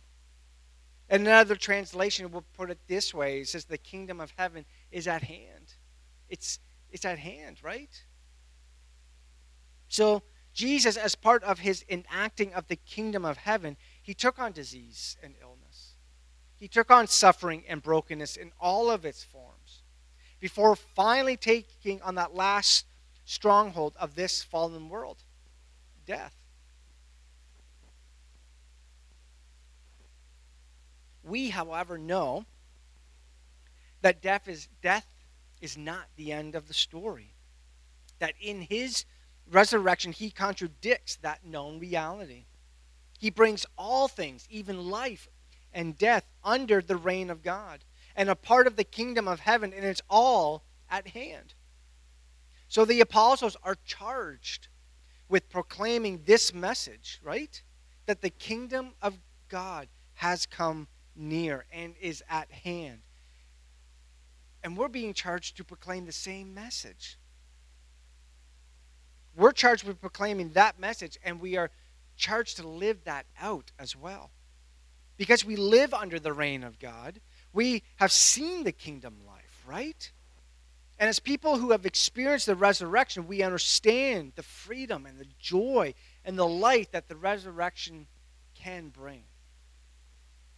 Another 1.12 1.56
translation 1.56 2.32
will 2.32 2.44
put 2.58 2.72
it 2.72 2.80
this 2.88 3.14
way 3.14 3.42
it 3.42 3.50
says, 3.50 3.66
The 3.66 3.78
kingdom 3.78 4.20
of 4.20 4.34
heaven 4.36 4.66
is 4.92 5.08
at 5.08 5.22
hand. 5.22 5.76
It's, 6.28 6.60
it's 6.92 7.06
at 7.06 7.20
hand, 7.20 7.58
right? 7.62 7.90
So, 9.88 10.24
Jesus, 10.60 10.98
as 10.98 11.16
part 11.16 11.42
of 11.46 11.60
his 11.60 11.86
enacting 11.88 12.54
of 12.54 12.68
the 12.68 12.76
kingdom 12.76 13.24
of 13.24 13.38
heaven, 13.38 13.78
he 14.02 14.14
took 14.14 14.38
on 14.40 14.52
disease 14.52 15.16
and 15.24 15.34
illness. 15.42 15.94
He 16.58 16.68
took 16.68 16.92
on 16.92 17.08
suffering 17.08 17.64
and 17.70 17.82
brokenness 17.82 18.36
in 18.36 18.52
all 18.60 18.92
of 18.92 19.06
its 19.06 19.24
forms 19.24 19.84
before 20.42 20.76
finally 20.76 21.38
taking 21.38 22.02
on 22.02 22.16
that 22.16 22.36
last 22.36 22.86
stronghold 23.24 23.94
of 23.98 24.16
this 24.16 24.44
fallen 24.44 24.90
world 24.90 25.24
death. 26.06 26.36
We, 31.24 31.52
however, 31.52 31.98
know 31.98 32.44
that 34.02 34.22
death 34.22 34.50
is, 34.50 34.68
death 34.82 35.08
is 35.62 35.78
not 35.78 36.08
the 36.18 36.34
end 36.34 36.54
of 36.54 36.68
the 36.68 36.74
story. 36.74 37.32
That 38.20 38.34
in 38.42 38.64
his 38.64 39.06
resurrection, 39.52 40.12
he 40.12 40.32
contradicts 40.32 41.18
that 41.18 41.46
known 41.46 41.80
reality. 41.80 42.46
He 43.18 43.30
brings 43.30 43.66
all 43.78 44.08
things, 44.08 44.48
even 44.50 44.90
life 44.90 45.28
and 45.74 45.98
death, 45.98 46.26
under 46.44 46.82
the 46.82 46.96
reign 46.96 47.30
of 47.30 47.44
God 47.44 47.84
and 48.16 48.30
a 48.30 48.36
part 48.36 48.68
of 48.68 48.76
the 48.76 48.84
kingdom 48.84 49.28
of 49.28 49.40
heaven, 49.40 49.72
and 49.74 49.86
it's 49.86 50.02
all 50.10 50.64
at 50.90 51.08
hand. 51.08 51.54
So 52.68 52.84
the 52.84 53.00
apostles 53.00 53.56
are 53.64 53.78
charged 53.86 54.68
with 55.30 55.50
proclaiming 55.50 56.24
this 56.26 56.54
message, 56.54 57.22
right? 57.24 57.62
That 58.08 58.22
the 58.22 58.30
kingdom 58.30 58.92
of 59.02 59.20
God 59.48 59.88
has 60.16 60.46
come 60.46 60.88
near 61.16 61.66
and 61.72 61.96
is 62.02 62.22
at 62.30 62.52
hand. 62.52 63.00
And 64.64 64.76
we're 64.76 64.90
being 64.90 65.14
charged 65.14 65.56
to 65.58 65.64
proclaim 65.64 66.06
the 66.06 66.12
same 66.12 66.54
message. 66.54 67.18
We're 69.40 69.54
charged 69.54 69.86
with 69.86 70.02
proclaiming 70.02 70.50
that 70.50 70.80
message, 70.82 71.18
and 71.24 71.40
we 71.40 71.56
are 71.56 71.72
charged 72.18 72.58
to 72.58 72.68
live 72.68 73.06
that 73.06 73.26
out 73.40 73.72
as 73.80 73.96
well. 73.96 74.32
Because 75.16 75.46
we 75.46 75.56
live 75.56 75.94
under 75.94 76.20
the 76.20 76.34
reign 76.34 76.62
of 76.62 76.78
God, 76.78 77.22
we 77.54 77.84
have 77.96 78.12
seen 78.12 78.66
the 78.66 78.74
kingdom 78.74 79.16
life, 79.26 79.64
right? 79.66 80.12
And 81.00 81.08
as 81.08 81.20
people 81.20 81.58
who 81.58 81.72
have 81.72 81.86
experienced 81.86 82.48
the 82.48 82.56
resurrection, 82.56 83.28
we 83.28 83.42
understand 83.42 84.34
the 84.36 84.44
freedom 84.44 85.06
and 85.06 85.18
the 85.18 85.28
joy 85.40 85.94
and 86.26 86.38
the 86.38 86.46
light 86.46 86.92
that 86.92 87.08
the 87.08 87.16
resurrection 87.16 88.08
can 88.56 88.90
bring. 88.90 89.24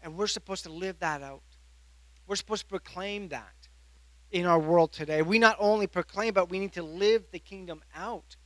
And 0.01 0.17
we're 0.17 0.25
supposed 0.25 0.63
to 0.63 0.71
live 0.71 0.97
that 0.99 1.21
out. 1.21 1.43
We're 2.25 2.35
supposed 2.35 2.63
to 2.63 2.69
proclaim 2.69 3.29
that 3.29 3.67
in 4.31 4.47
our 4.47 4.57
world 4.57 4.91
today. 4.91 5.21
We 5.21 5.37
not 5.37 5.57
only 5.59 5.85
proclaim, 5.85 6.33
but 6.33 6.49
we 6.49 6.57
need 6.57 6.73
to 6.73 6.83
live 6.83 7.25
the 7.31 7.37
kingdom 7.37 7.83
out 7.95 8.37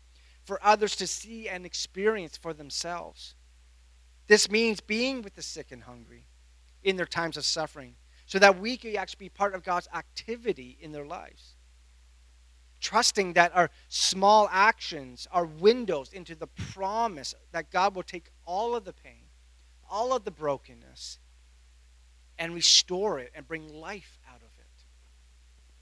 for 0.45 0.59
others 0.63 0.95
to 0.97 1.07
see 1.07 1.49
and 1.49 1.65
experience 1.65 2.37
for 2.37 2.53
themselves. 2.53 3.35
This 4.27 4.49
means 4.49 4.79
being 4.79 5.21
with 5.21 5.35
the 5.35 5.41
sick 5.41 5.71
and 5.71 5.83
hungry 5.83 6.25
in 6.83 6.95
their 6.95 7.05
times 7.05 7.37
of 7.37 7.45
suffering 7.45 7.95
so 8.25 8.39
that 8.39 8.59
we 8.59 8.77
can 8.77 8.95
actually 8.95 9.25
be 9.25 9.29
part 9.29 9.53
of 9.53 9.63
God's 9.63 9.87
activity 9.93 10.77
in 10.79 10.91
their 10.91 11.05
lives. 11.05 11.55
Trusting 12.79 13.33
that 13.33 13.55
our 13.55 13.69
small 13.89 14.47
actions 14.51 15.27
are 15.31 15.45
windows 15.45 16.11
into 16.13 16.35
the 16.35 16.47
promise 16.47 17.33
that 17.51 17.71
God 17.71 17.95
will 17.95 18.03
take 18.03 18.29
all 18.45 18.75
of 18.75 18.85
the 18.85 18.93
pain, 18.93 19.29
all 19.89 20.13
of 20.13 20.23
the 20.23 20.31
brokenness, 20.31 21.19
and 22.37 22.53
restore 22.53 23.19
it 23.19 23.31
and 23.33 23.47
bring 23.47 23.73
life 23.73 24.19
out 24.29 24.37
of 24.37 24.49
it. 24.59 24.83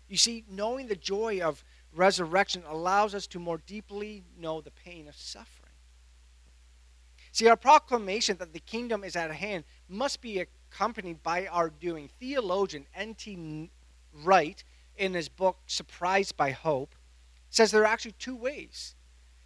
You 0.07 0.17
see, 0.17 0.45
knowing 0.49 0.87
the 0.87 0.95
joy 0.95 1.41
of 1.41 1.63
resurrection 1.95 2.63
allows 2.67 3.13
us 3.15 3.27
to 3.27 3.39
more 3.39 3.61
deeply 3.65 4.23
know 4.37 4.61
the 4.61 4.71
pain 4.71 5.07
of 5.07 5.15
suffering. 5.15 5.71
See, 7.31 7.47
our 7.47 7.57
proclamation 7.57 8.37
that 8.37 8.53
the 8.53 8.59
kingdom 8.59 9.03
is 9.03 9.15
at 9.15 9.31
hand 9.31 9.63
must 9.89 10.21
be 10.21 10.39
accompanied 10.39 11.23
by 11.23 11.47
our 11.47 11.69
doing. 11.69 12.09
Theologian 12.19 12.85
N.T. 12.95 13.69
Wright, 14.23 14.63
in 14.97 15.15
his 15.15 15.29
book 15.29 15.57
Surprised 15.65 16.37
by 16.37 16.51
Hope, 16.51 16.93
says 17.49 17.71
there 17.71 17.81
are 17.81 17.87
actually 17.87 18.13
two 18.19 18.35
ways 18.35 18.93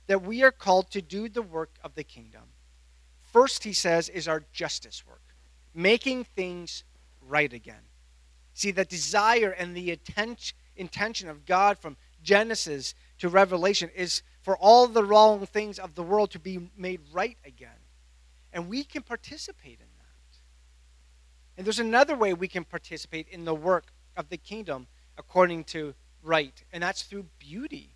that 0.07 0.21
we 0.21 0.43
are 0.43 0.51
called 0.51 0.89
to 0.91 1.01
do 1.01 1.29
the 1.29 1.41
work 1.41 1.71
of 1.83 1.95
the 1.95 2.03
kingdom. 2.03 2.43
First, 3.21 3.63
he 3.63 3.73
says, 3.73 4.09
is 4.09 4.27
our 4.27 4.43
justice 4.51 5.05
work, 5.07 5.21
making 5.73 6.23
things 6.23 6.83
right 7.25 7.51
again. 7.51 7.83
See, 8.53 8.71
the 8.71 8.85
desire 8.85 9.51
and 9.51 9.75
the 9.75 9.97
intention 10.75 11.29
of 11.29 11.45
God 11.45 11.77
from 11.77 11.95
Genesis 12.21 12.93
to 13.19 13.29
Revelation 13.29 13.89
is 13.95 14.21
for 14.41 14.57
all 14.57 14.87
the 14.87 15.03
wrong 15.03 15.45
things 15.45 15.79
of 15.79 15.95
the 15.95 16.03
world 16.03 16.31
to 16.31 16.39
be 16.39 16.69
made 16.77 17.01
Wright 17.11 17.37
again. 17.45 17.69
And 18.53 18.69
we 18.69 18.83
can 18.83 19.03
participate 19.03 19.79
in 19.79 19.87
that. 19.99 20.37
And 21.57 21.65
there's 21.65 21.79
another 21.79 22.15
way 22.15 22.33
we 22.33 22.47
can 22.47 22.63
participate 22.63 23.27
in 23.29 23.45
the 23.45 23.55
work 23.55 23.93
of 24.15 24.29
the 24.29 24.37
kingdom 24.37 24.87
according 25.17 25.63
to 25.65 25.93
right, 26.23 26.63
and 26.71 26.83
that's 26.83 27.03
through 27.03 27.25
beauty. 27.39 27.95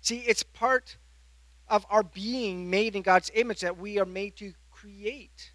See, 0.00 0.18
it's 0.18 0.42
part 0.42 0.96
of 1.68 1.86
our 1.90 2.02
being 2.02 2.70
made 2.70 2.96
in 2.96 3.02
God's 3.02 3.30
image 3.34 3.60
that 3.60 3.78
we 3.78 3.98
are 3.98 4.04
made 4.04 4.36
to 4.36 4.52
create, 4.70 5.52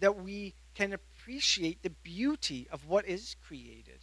that 0.00 0.22
we 0.22 0.54
can 0.74 0.92
appreciate 0.92 1.82
the 1.82 1.90
beauty 1.90 2.66
of 2.70 2.86
what 2.86 3.06
is 3.06 3.36
created. 3.46 3.97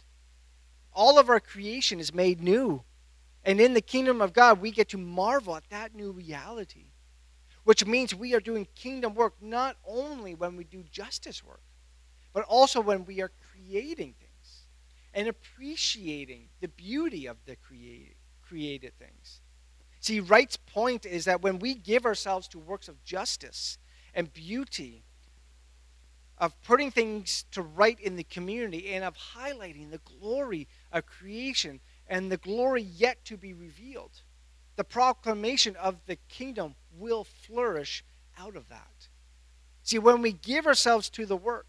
All 0.96 1.18
of 1.18 1.28
our 1.28 1.40
creation 1.40 2.00
is 2.00 2.14
made 2.14 2.40
new. 2.40 2.82
And 3.44 3.60
in 3.60 3.74
the 3.74 3.82
kingdom 3.82 4.22
of 4.22 4.32
God, 4.32 4.60
we 4.60 4.70
get 4.70 4.88
to 4.88 4.98
marvel 4.98 5.54
at 5.54 5.68
that 5.70 5.94
new 5.94 6.10
reality, 6.10 6.86
which 7.64 7.86
means 7.86 8.14
we 8.14 8.34
are 8.34 8.40
doing 8.40 8.66
kingdom 8.74 9.14
work 9.14 9.34
not 9.40 9.76
only 9.86 10.34
when 10.34 10.56
we 10.56 10.64
do 10.64 10.82
justice 10.90 11.44
work, 11.44 11.60
but 12.32 12.44
also 12.44 12.80
when 12.80 13.04
we 13.04 13.20
are 13.20 13.30
creating 13.52 14.14
things 14.18 14.64
and 15.14 15.28
appreciating 15.28 16.48
the 16.60 16.68
beauty 16.68 17.26
of 17.26 17.36
the 17.44 17.56
created, 17.56 18.16
created 18.42 18.98
things. 18.98 19.42
See, 20.00 20.20
Wright's 20.20 20.56
point 20.56 21.04
is 21.04 21.26
that 21.26 21.42
when 21.42 21.58
we 21.58 21.74
give 21.74 22.06
ourselves 22.06 22.48
to 22.48 22.58
works 22.58 22.88
of 22.88 23.04
justice 23.04 23.76
and 24.14 24.32
beauty, 24.32 25.04
of 26.38 26.60
putting 26.62 26.90
things 26.90 27.44
to 27.50 27.62
right 27.62 27.98
in 28.00 28.16
the 28.16 28.24
community 28.24 28.92
and 28.92 29.04
of 29.04 29.16
highlighting 29.16 29.90
the 29.90 30.00
glory 30.20 30.68
of 30.96 31.06
creation 31.06 31.80
and 32.08 32.30
the 32.30 32.36
glory 32.36 32.82
yet 32.82 33.24
to 33.26 33.36
be 33.36 33.52
revealed. 33.52 34.22
The 34.76 34.84
proclamation 34.84 35.76
of 35.76 35.96
the 36.06 36.16
kingdom 36.28 36.74
will 36.96 37.24
flourish 37.24 38.04
out 38.38 38.56
of 38.56 38.68
that. 38.68 39.08
See, 39.82 39.98
when 39.98 40.22
we 40.22 40.32
give 40.32 40.66
ourselves 40.66 41.08
to 41.10 41.26
the 41.26 41.36
work, 41.36 41.66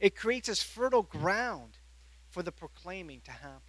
it 0.00 0.16
creates 0.16 0.48
this 0.48 0.62
fertile 0.62 1.02
ground 1.02 1.78
for 2.28 2.42
the 2.42 2.52
proclaiming 2.52 3.20
to 3.24 3.30
happen. 3.30 3.60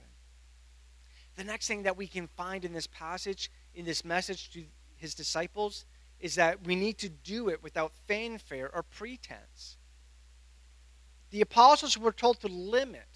The 1.36 1.44
next 1.44 1.68
thing 1.68 1.84
that 1.84 1.98
we 1.98 2.08
can 2.08 2.28
find 2.28 2.66
in 2.66 2.74
this 2.74 2.88
passage, 2.88 3.52
in 3.74 3.86
this 3.86 4.06
message 4.06 4.50
to 4.52 4.64
his 4.96 5.16
disciples, 5.16 5.86
is 6.20 6.36
that 6.36 6.66
we 6.66 6.76
need 6.76 6.98
to 7.00 7.10
do 7.10 7.50
it 7.50 7.62
without 7.62 7.94
fanfare 8.08 8.70
or 8.74 8.84
pretense. 8.84 9.78
The 11.32 11.42
apostles 11.42 11.98
were 11.98 12.14
told 12.14 12.40
to 12.42 12.48
limit 12.48 13.15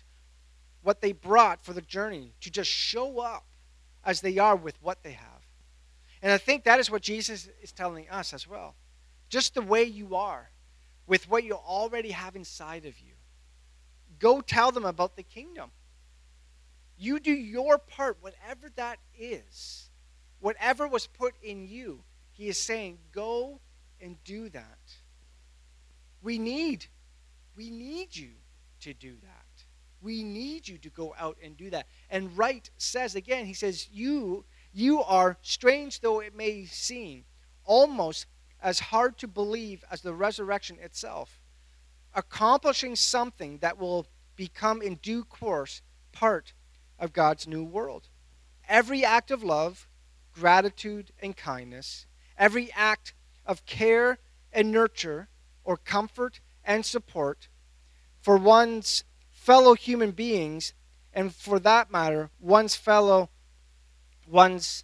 what 0.81 1.01
they 1.01 1.11
brought 1.11 1.61
for 1.61 1.73
the 1.73 1.81
journey, 1.81 2.33
to 2.41 2.49
just 2.49 2.69
show 2.69 3.19
up 3.19 3.45
as 4.05 4.21
they 4.21 4.37
are 4.37 4.55
with 4.55 4.81
what 4.81 5.03
they 5.03 5.11
have. 5.11 5.41
And 6.21 6.31
I 6.31 6.37
think 6.37 6.63
that 6.63 6.79
is 6.79 6.89
what 6.89 7.01
Jesus 7.01 7.49
is 7.61 7.71
telling 7.71 8.09
us 8.09 8.33
as 8.33 8.47
well. 8.47 8.75
Just 9.29 9.53
the 9.53 9.61
way 9.61 9.83
you 9.83 10.15
are, 10.15 10.49
with 11.07 11.29
what 11.29 11.43
you 11.43 11.53
already 11.53 12.11
have 12.11 12.35
inside 12.35 12.85
of 12.85 12.99
you. 12.99 13.13
Go 14.19 14.41
tell 14.41 14.71
them 14.71 14.85
about 14.85 15.15
the 15.15 15.23
kingdom. 15.23 15.71
You 16.97 17.19
do 17.19 17.31
your 17.31 17.77
part, 17.77 18.17
whatever 18.21 18.69
that 18.75 18.99
is, 19.17 19.89
whatever 20.39 20.87
was 20.87 21.07
put 21.07 21.33
in 21.41 21.67
you. 21.67 22.01
He 22.31 22.47
is 22.47 22.61
saying, 22.61 22.97
go 23.13 23.59
and 24.01 24.21
do 24.23 24.49
that. 24.49 24.79
We 26.21 26.37
need, 26.37 26.85
we 27.55 27.69
need 27.69 28.15
you 28.15 28.31
to 28.81 28.93
do 28.93 29.13
that. 29.21 29.45
We 30.01 30.23
need 30.23 30.67
you 30.67 30.77
to 30.79 30.89
go 30.89 31.13
out 31.19 31.37
and 31.43 31.57
do 31.57 31.69
that. 31.69 31.87
And 32.09 32.37
Wright 32.37 32.69
says 32.77 33.15
again, 33.15 33.45
he 33.45 33.53
says, 33.53 33.87
You 33.91 34.45
you 34.73 35.01
are, 35.01 35.37
strange 35.41 35.99
though 35.99 36.19
it 36.19 36.35
may 36.35 36.65
seem, 36.65 37.25
almost 37.65 38.27
as 38.61 38.79
hard 38.79 39.17
to 39.17 39.27
believe 39.27 39.83
as 39.89 40.01
the 40.01 40.13
resurrection 40.13 40.77
itself, 40.79 41.39
accomplishing 42.13 42.95
something 42.95 43.57
that 43.59 43.77
will 43.77 44.05
become 44.35 44.81
in 44.81 44.95
due 44.95 45.23
course 45.23 45.81
part 46.11 46.53
of 46.99 47.13
God's 47.13 47.47
new 47.47 47.63
world. 47.63 48.07
Every 48.67 49.03
act 49.03 49.31
of 49.31 49.43
love, 49.43 49.87
gratitude, 50.33 51.11
and 51.21 51.35
kindness, 51.35 52.05
every 52.37 52.71
act 52.73 53.13
of 53.45 53.65
care 53.65 54.19
and 54.53 54.71
nurture, 54.71 55.29
or 55.63 55.77
comfort 55.77 56.39
and 56.63 56.85
support 56.85 57.47
for 58.21 58.37
one's 58.37 59.03
fellow 59.49 59.73
human 59.73 60.11
beings, 60.11 60.73
and 61.11 61.33
for 61.33 61.57
that 61.57 61.91
matter, 61.91 62.29
one's 62.39 62.75
fellow 62.75 63.27
one's 64.27 64.83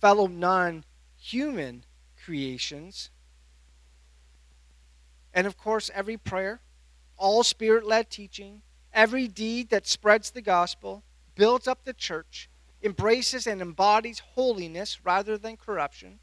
fellow 0.00 0.26
non 0.26 0.84
human 1.16 1.84
creations. 2.24 3.10
And 5.32 5.46
of 5.46 5.56
course, 5.56 5.92
every 5.94 6.16
prayer, 6.16 6.60
all 7.16 7.44
spirit 7.44 7.86
led 7.86 8.10
teaching, 8.10 8.62
every 8.92 9.28
deed 9.28 9.70
that 9.70 9.86
spreads 9.86 10.32
the 10.32 10.42
gospel, 10.42 11.04
builds 11.36 11.68
up 11.68 11.84
the 11.84 11.92
church, 11.92 12.50
embraces 12.82 13.46
and 13.46 13.62
embodies 13.62 14.18
holiness 14.34 15.04
rather 15.04 15.38
than 15.38 15.56
corruption, 15.56 16.18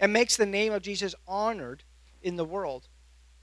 and 0.00 0.12
makes 0.12 0.36
the 0.36 0.46
name 0.46 0.72
of 0.72 0.82
Jesus 0.82 1.14
honored 1.28 1.84
in 2.24 2.34
the 2.34 2.44
world. 2.44 2.88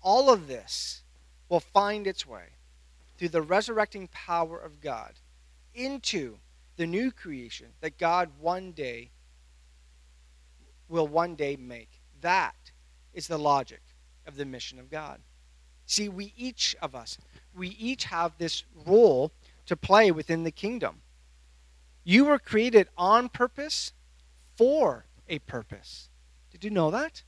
All 0.02 0.30
of 0.30 0.50
this 0.50 1.04
will 1.48 1.62
find 1.62 2.06
its 2.06 2.28
way 2.28 2.57
through 3.18 3.30
the 3.30 3.42
resurrecting 3.42 4.08
power 4.08 4.60
of 4.60 4.82
God 4.82 5.14
into 5.74 6.38
the 6.76 6.88
new 6.88 7.12
creation 7.12 7.68
that 7.82 7.98
God 7.98 8.30
one 8.40 8.72
day 8.72 9.12
will 10.88 11.08
one 11.08 11.36
day 11.36 11.56
make. 11.56 12.02
That 12.22 12.72
is 13.14 13.28
the 13.28 13.40
logic 13.40 13.82
of 14.26 14.36
the 14.36 14.46
mission 14.46 14.80
of 14.80 14.90
God. 14.90 15.20
See, 15.86 16.10
we 16.10 16.34
each 16.38 16.76
of 16.82 16.96
us, 16.96 17.18
we 17.56 17.70
each 17.70 18.06
have 18.06 18.38
this 18.38 18.64
role 18.86 19.32
to 19.66 19.76
play 19.76 20.12
within 20.12 20.44
the 20.44 20.52
kingdom. 20.52 21.02
You 22.04 22.26
were 22.26 22.40
created 22.40 22.88
on 22.98 23.30
purpose 23.30 23.94
for 24.56 25.06
a 25.28 25.40
purpose. 25.40 26.10
Did 26.52 26.64
you 26.64 26.70
know 26.70 26.92
that? 26.92 27.24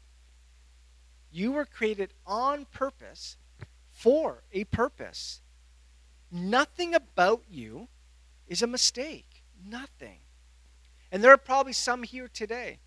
You 1.32 1.52
were 1.52 1.66
created 1.66 2.12
on 2.26 2.66
purpose 2.66 3.38
for 3.92 4.44
a 4.54 4.64
purpose. 4.66 5.42
Nothing 6.32 6.94
about 6.94 7.44
you 7.50 7.88
is 8.48 8.62
a 8.62 8.68
mistake. 8.68 9.44
Nothing. 9.68 10.20
And 11.12 11.24
there 11.24 11.32
are 11.32 11.38
probably 11.38 11.74
some 11.74 12.04
here 12.04 12.30
today 12.32 12.80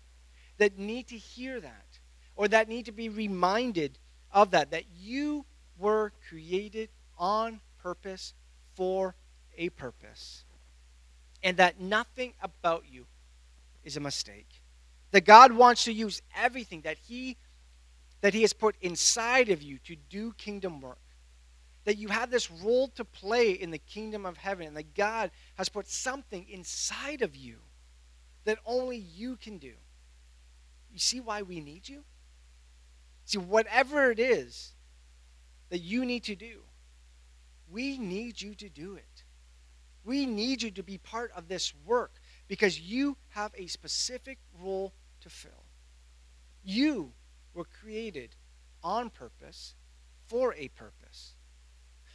that 0.57 0.77
need 0.77 1.07
to 1.07 1.17
hear 1.17 1.59
that 1.59 1.99
or 2.35 2.47
that 2.47 2.69
need 2.69 2.85
to 2.85 2.91
be 2.91 3.09
reminded 3.09 3.99
of 4.31 4.51
that, 4.51 4.71
that 4.71 4.85
you 4.99 5.45
were 5.77 6.11
created 6.29 6.89
on 7.17 7.59
purpose 7.81 8.33
for 8.75 9.15
a 9.57 9.69
purpose. 9.69 10.43
And 11.43 11.57
that 11.57 11.79
nothing 11.79 12.33
about 12.41 12.85
you 12.89 13.05
is 13.83 13.97
a 13.97 13.99
mistake. 13.99 14.61
That 15.11 15.25
God 15.25 15.51
wants 15.51 15.83
to 15.83 15.93
use 15.93 16.21
everything 16.35 16.81
that 16.81 16.97
He 17.07 17.37
that 18.21 18.33
He 18.33 18.41
has 18.41 18.53
put 18.53 18.75
inside 18.81 19.49
of 19.49 19.61
you 19.61 19.77
to 19.79 19.97
do 20.09 20.31
kingdom 20.37 20.79
work 20.79 20.97
that 21.85 21.97
you 21.97 22.07
have 22.07 22.31
this 22.31 22.49
role 22.49 22.87
to 22.89 23.03
play 23.03 23.51
in 23.51 23.71
the 23.71 23.77
kingdom 23.77 24.25
of 24.25 24.37
heaven, 24.37 24.67
and 24.67 24.77
that 24.77 24.95
God 24.95 25.31
has 25.55 25.69
put 25.69 25.87
something 25.87 26.45
inside 26.49 27.21
of 27.21 27.35
you 27.35 27.57
that 28.45 28.59
only 28.65 28.97
you 28.97 29.37
can 29.37 29.57
do. 29.57 29.73
You 30.91 30.99
see 30.99 31.19
why 31.19 31.41
we 31.41 31.59
need 31.59 31.89
you? 31.89 32.03
See, 33.25 33.37
whatever 33.37 34.11
it 34.11 34.19
is 34.19 34.73
that 35.69 35.79
you 35.79 36.05
need 36.05 36.23
to 36.25 36.35
do, 36.35 36.61
we 37.71 37.97
need 37.97 38.41
you 38.41 38.53
to 38.55 38.69
do 38.69 38.95
it. 38.95 39.23
We 40.05 40.25
need 40.25 40.61
you 40.61 40.71
to 40.71 40.83
be 40.83 40.97
part 40.97 41.31
of 41.35 41.47
this 41.47 41.73
work 41.85 42.11
because 42.47 42.79
you 42.79 43.17
have 43.29 43.51
a 43.57 43.67
specific 43.67 44.37
role 44.61 44.93
to 45.21 45.29
fill. 45.29 45.63
You 46.63 47.13
were 47.53 47.65
created 47.65 48.35
on 48.83 49.09
purpose 49.09 49.75
for 50.27 50.53
a 50.55 50.67
purpose. 50.69 51.33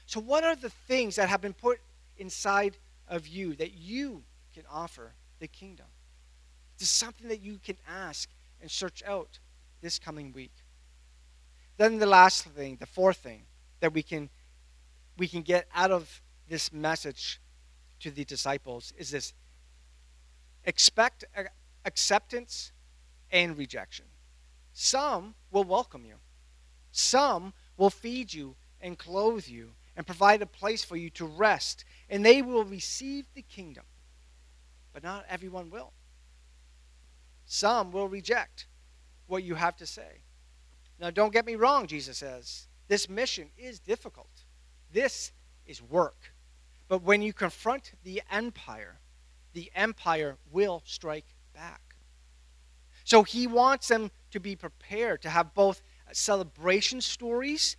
So, 0.09 0.21
what 0.21 0.43
are 0.43 0.57
the 0.57 0.71
things 0.71 1.17
that 1.17 1.29
have 1.29 1.43
been 1.43 1.53
put 1.53 1.81
inside 2.17 2.79
of 3.09 3.27
you 3.29 3.53
that 3.57 3.75
you 3.75 4.23
can 4.55 4.63
offer 4.73 5.13
the 5.39 5.47
kingdom? 5.47 5.85
It's 6.81 6.89
something 6.89 7.29
that 7.29 7.43
you 7.43 7.59
can 7.63 7.77
ask 7.87 8.31
and 8.63 8.71
search 8.71 9.03
out 9.07 9.39
this 9.83 9.99
coming 9.99 10.33
week. 10.33 10.55
Then 11.77 11.99
the 11.99 12.07
last 12.07 12.47
thing, 12.47 12.79
the 12.81 12.87
fourth 12.87 13.19
thing 13.19 13.43
that 13.81 13.93
we 13.93 14.03
can 14.03 14.31
we 15.19 15.29
can 15.29 15.43
get 15.43 15.69
out 15.75 15.91
of 15.91 16.23
this 16.49 16.73
message 16.73 17.39
to 18.01 18.11
the 18.11 18.25
disciples 18.25 18.95
is 18.97 19.11
this 19.11 19.35
expect 20.65 21.27
acceptance 21.85 22.73
and 23.31 23.59
rejection. 23.59 24.07
Some 24.73 25.35
will 25.51 25.65
welcome 25.65 26.07
you. 26.07 26.15
Some 26.93 27.53
will 27.77 27.91
feed 27.91 28.33
you 28.33 28.57
and 28.81 28.97
clothe 28.97 29.47
you 29.47 29.73
and 29.99 30.07
provide 30.07 30.41
a 30.41 30.47
place 30.47 30.85
for 30.85 30.97
you 30.97 31.11
to 31.11 31.27
rest, 31.27 31.85
and 32.09 32.25
they 32.25 32.41
will 32.41 32.63
receive 32.63 33.27
the 33.35 33.43
kingdom. 33.43 33.83
But 34.93 35.03
not 35.03 35.25
everyone 35.29 35.71
will. 35.71 35.93
Some 37.47 37.91
will 37.91 38.07
reject 38.07 38.69
what 39.27 39.43
you 39.43 39.57
have 39.57 39.77
to 39.79 39.87
say. 39.87 40.23
Now, 41.01 41.11
don't 41.11 41.33
get 41.33 41.45
me 41.45 41.57
wrong, 41.57 41.89
Jesus 41.89 42.19
says. 42.19 42.69
This 42.87 43.09
mission 43.09 43.49
is 43.59 43.81
difficult. 43.81 44.31
This 44.93 45.33
is 45.67 45.83
work. 45.83 46.33
But 46.87 47.03
when 47.03 47.21
you 47.21 47.33
confront 47.33 47.91
the 48.05 48.23
empire, 48.31 49.01
the 49.53 49.69
empire 49.75 50.37
will 50.53 50.81
strike 50.87 51.35
back. 51.53 51.97
So 53.03 53.25
he 53.25 53.49
wants 53.49 53.89
them 53.89 54.13
to 54.31 54.39
be 54.39 54.55
prepared 54.55 55.23
to 55.23 55.31
have 55.31 55.55
both 55.55 55.83
celebration 56.13 57.01
stories 57.01 57.77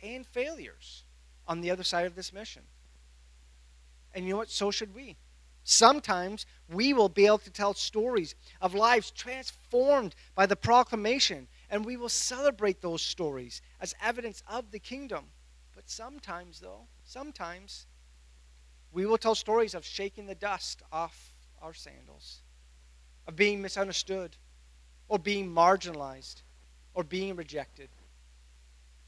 and 0.00 0.24
failures 0.24 1.04
on 1.50 1.60
the 1.60 1.70
other 1.72 1.82
side 1.82 2.06
of 2.06 2.14
this 2.14 2.32
mission. 2.32 2.62
And 4.14 4.24
you 4.24 4.30
know 4.30 4.36
what? 4.36 4.50
So 4.50 4.70
should 4.70 4.94
we. 4.94 5.16
Sometimes 5.64 6.46
we 6.72 6.92
will 6.94 7.08
be 7.08 7.26
able 7.26 7.38
to 7.38 7.50
tell 7.50 7.74
stories 7.74 8.36
of 8.60 8.72
lives 8.72 9.10
transformed 9.10 10.14
by 10.36 10.46
the 10.46 10.54
proclamation, 10.54 11.48
and 11.68 11.84
we 11.84 11.96
will 11.96 12.08
celebrate 12.08 12.80
those 12.80 13.02
stories 13.02 13.62
as 13.80 13.96
evidence 14.00 14.44
of 14.48 14.70
the 14.70 14.78
kingdom. 14.78 15.24
But 15.74 15.90
sometimes, 15.90 16.60
though, 16.60 16.86
sometimes 17.04 17.86
we 18.92 19.04
will 19.04 19.18
tell 19.18 19.34
stories 19.34 19.74
of 19.74 19.84
shaking 19.84 20.26
the 20.26 20.36
dust 20.36 20.82
off 20.92 21.32
our 21.60 21.74
sandals, 21.74 22.42
of 23.26 23.34
being 23.34 23.60
misunderstood, 23.60 24.36
or 25.08 25.18
being 25.18 25.52
marginalized, 25.52 26.42
or 26.94 27.02
being 27.02 27.34
rejected. 27.34 27.88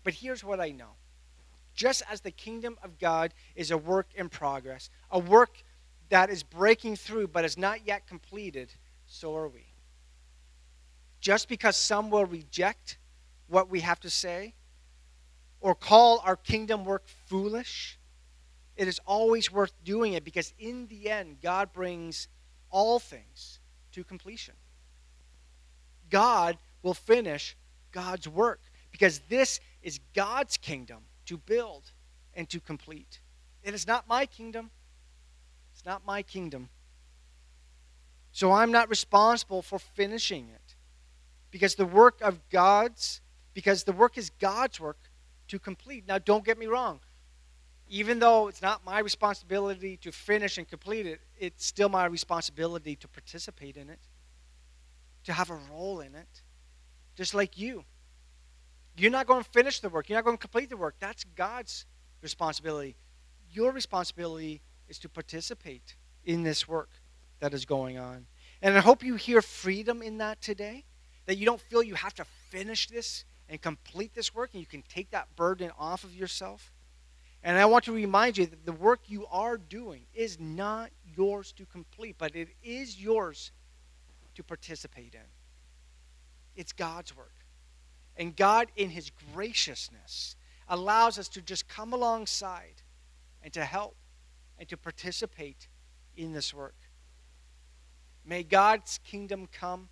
But 0.03 0.15
here's 0.15 0.43
what 0.43 0.61
I 0.61 0.71
know 0.71 0.97
Just 1.75 2.03
as 2.11 2.21
the 2.21 2.31
kingdom 2.31 2.77
of 2.83 2.99
God 2.99 3.33
is 3.55 3.71
a 3.71 3.79
work 3.79 4.09
in 4.15 4.29
progress, 4.29 4.91
a 5.11 5.19
work 5.19 5.63
that 6.11 6.31
is 6.31 6.43
breaking 6.43 6.97
through 6.97 7.29
but 7.29 7.45
is 7.45 7.57
not 7.57 7.87
yet 7.87 8.07
completed, 8.07 8.73
so 9.07 9.35
are 9.35 9.49
we. 9.49 9.67
Just 11.21 11.49
because 11.49 11.77
some 11.77 12.11
will 12.11 12.27
reject 12.27 12.99
what 13.49 13.71
we 13.71 13.81
have 13.81 14.01
to 14.01 14.11
say 14.11 14.55
or 15.61 15.75
call 15.75 16.21
our 16.25 16.37
kingdom 16.37 16.85
work 16.85 17.05
foolish, 17.27 17.99
it 18.77 18.89
is 18.89 19.01
always 19.07 19.51
worth 19.51 19.73
doing 19.85 20.15
it 20.15 20.25
because 20.25 20.53
in 20.59 20.87
the 20.89 21.09
end, 21.09 21.41
God 21.41 21.73
brings 21.73 22.29
all 22.71 22.99
things 22.99 23.61
to 23.93 24.03
completion. 24.03 24.55
God 26.11 26.59
will 26.83 26.95
finish 26.95 27.57
God's 27.93 28.29
work 28.29 28.61
because 28.91 29.21
this 29.29 29.61
is 29.83 30.01
God's 30.15 30.57
kingdom 30.57 30.99
to 31.27 31.37
build 31.37 31.91
and 32.35 32.49
to 32.51 32.61
complete. 32.61 33.21
It 33.63 33.75
is 33.75 33.87
not 33.87 34.09
my 34.09 34.27
kingdom. 34.27 34.71
It's 35.73 35.85
not 35.85 36.05
my 36.07 36.23
kingdom. 36.23 36.69
So 38.33 38.53
I'm 38.53 38.73
not 38.73 38.89
responsible 38.89 39.63
for 39.63 39.79
finishing 39.79 40.49
it 40.49 40.75
because 41.51 41.75
the 41.75 41.85
work 41.85 42.21
of 42.23 42.41
God's, 42.51 43.21
because 43.53 43.85
the 43.85 43.93
work 43.93 44.17
is 44.17 44.31
God's 44.31 44.81
work 44.81 44.99
to 45.49 45.59
complete. 45.59 46.09
Now, 46.09 46.19
don't 46.19 46.45
get 46.45 46.59
me 46.59 46.67
wrong. 46.67 47.01
Even 47.89 48.19
though 48.19 48.49
it's 48.49 48.63
not 48.63 48.85
my 48.87 49.01
responsibility 49.01 49.99
to 49.99 50.11
finish 50.11 50.57
and 50.57 50.67
complete 50.67 51.07
it, 51.07 51.21
it's 51.39 51.67
still 51.67 51.91
my 51.91 52.07
responsibility 52.07 52.97
to 52.97 53.07
participate 53.07 53.77
in 53.77 53.91
it, 53.91 54.01
to 55.25 55.33
have 55.33 55.51
a 55.51 55.59
role 55.71 56.01
in 56.01 56.15
it, 56.15 56.43
just 57.15 57.35
like 57.35 57.59
you. 57.59 57.85
You're 58.97 59.11
not 59.11 59.27
going 59.27 59.43
to 59.43 59.51
finish 59.51 59.81
the 59.81 59.89
work, 59.89 60.09
you're 60.09 60.19
not 60.19 60.25
going 60.25 60.37
to 60.37 60.41
complete 60.41 60.71
the 60.71 60.77
work. 60.77 60.97
That's 61.01 61.25
God's 61.37 61.87
responsibility. 62.21 62.97
Your 63.51 63.73
responsibility 63.73 64.61
is 64.89 64.99
to 65.01 65.09
participate 65.09 65.97
in 66.25 66.43
this 66.43 66.69
work 66.69 66.91
that 67.41 67.55
is 67.55 67.65
going 67.65 67.99
on. 67.99 68.27
And 68.61 68.77
I 68.77 68.81
hope 68.81 69.03
you 69.03 69.17
hear 69.17 69.43
freedom 69.43 70.03
in 70.03 70.19
that 70.19 70.41
today, 70.41 70.85
that 71.27 71.37
you 71.37 71.47
don't 71.47 71.61
feel 71.61 71.83
you 71.83 71.95
have 71.95 72.15
to 72.15 72.25
finish 72.51 72.89
this 72.89 73.25
and 73.49 73.61
complete 73.61 74.15
this 74.15 74.35
work, 74.35 74.51
and 74.53 74.61
you 74.61 74.67
can 74.67 74.83
take 74.89 75.11
that 75.11 75.35
burden 75.37 75.71
off 75.79 76.05
of 76.05 76.15
yourself. 76.15 76.73
And 77.43 77.59
I 77.59 77.65
want 77.65 77.85
to 77.87 77.93
remind 77.93 78.39
you 78.39 78.47
that 78.47 78.65
the 78.65 78.73
work 78.73 79.01
you 79.07 79.27
are 79.27 79.59
doing 79.59 80.03
is 80.15 80.39
not 80.39 80.91
yours 81.17 81.53
to 81.53 81.67
complete, 81.67 82.15
but 82.17 82.37
it 82.37 82.49
is 82.63 83.01
yours 83.01 83.51
to 84.37 84.45
participate 84.45 85.15
in. 85.15 85.21
It's 86.55 86.73
God's 86.73 87.17
work. 87.17 87.35
And 88.17 88.37
God, 88.37 88.69
in 88.77 88.91
His 88.91 89.11
graciousness, 89.33 90.37
allows 90.69 91.19
us 91.19 91.29
to 91.31 91.43
just 91.43 91.69
come 91.69 91.93
alongside 91.93 92.83
and 93.43 93.53
to 93.53 93.65
help 93.65 93.97
and 94.59 94.69
to 94.69 94.77
participate 94.77 95.69
in 96.17 96.33
this 96.33 96.55
work. 96.55 96.77
May 98.25 98.43
God's 98.43 98.99
kingdom 99.05 99.49
come. 99.51 99.89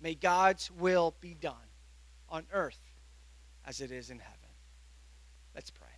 May 0.00 0.14
God's 0.14 0.70
will 0.70 1.14
be 1.20 1.34
done 1.34 1.54
on 2.28 2.46
earth 2.52 2.80
as 3.64 3.80
it 3.80 3.90
is 3.90 4.10
in 4.10 4.18
heaven. 4.18 4.38
Let's 5.54 5.70
pray. 5.70 5.88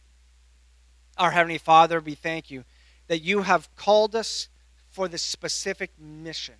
Our 1.16 1.30
Heavenly 1.30 1.58
Father, 1.58 2.00
we 2.00 2.14
thank 2.14 2.50
you 2.50 2.64
that 3.08 3.22
you 3.22 3.42
have 3.42 3.74
called 3.74 4.14
us 4.14 4.48
for 4.88 5.08
this 5.08 5.22
specific 5.22 5.90
mission, 5.98 6.54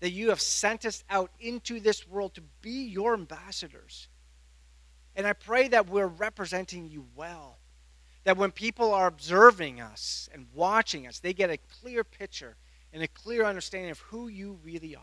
that 0.00 0.10
you 0.10 0.28
have 0.28 0.40
sent 0.40 0.84
us 0.84 1.04
out 1.08 1.30
into 1.40 1.80
this 1.80 2.06
world 2.06 2.34
to 2.34 2.42
be 2.60 2.84
your 2.84 3.14
ambassadors. 3.14 4.08
And 5.14 5.26
I 5.26 5.32
pray 5.32 5.68
that 5.68 5.88
we're 5.88 6.06
representing 6.06 6.86
you 6.86 7.06
well, 7.14 7.58
that 8.24 8.36
when 8.36 8.50
people 8.50 8.92
are 8.92 9.06
observing 9.06 9.80
us 9.80 10.28
and 10.32 10.46
watching 10.54 11.06
us, 11.06 11.20
they 11.20 11.32
get 11.32 11.50
a 11.50 11.56
clear 11.56 12.04
picture 12.04 12.56
and 12.92 13.02
a 13.02 13.08
clear 13.08 13.44
understanding 13.44 13.90
of 13.90 13.98
who 14.00 14.28
you 14.28 14.58
really 14.62 14.94
are. 14.94 15.02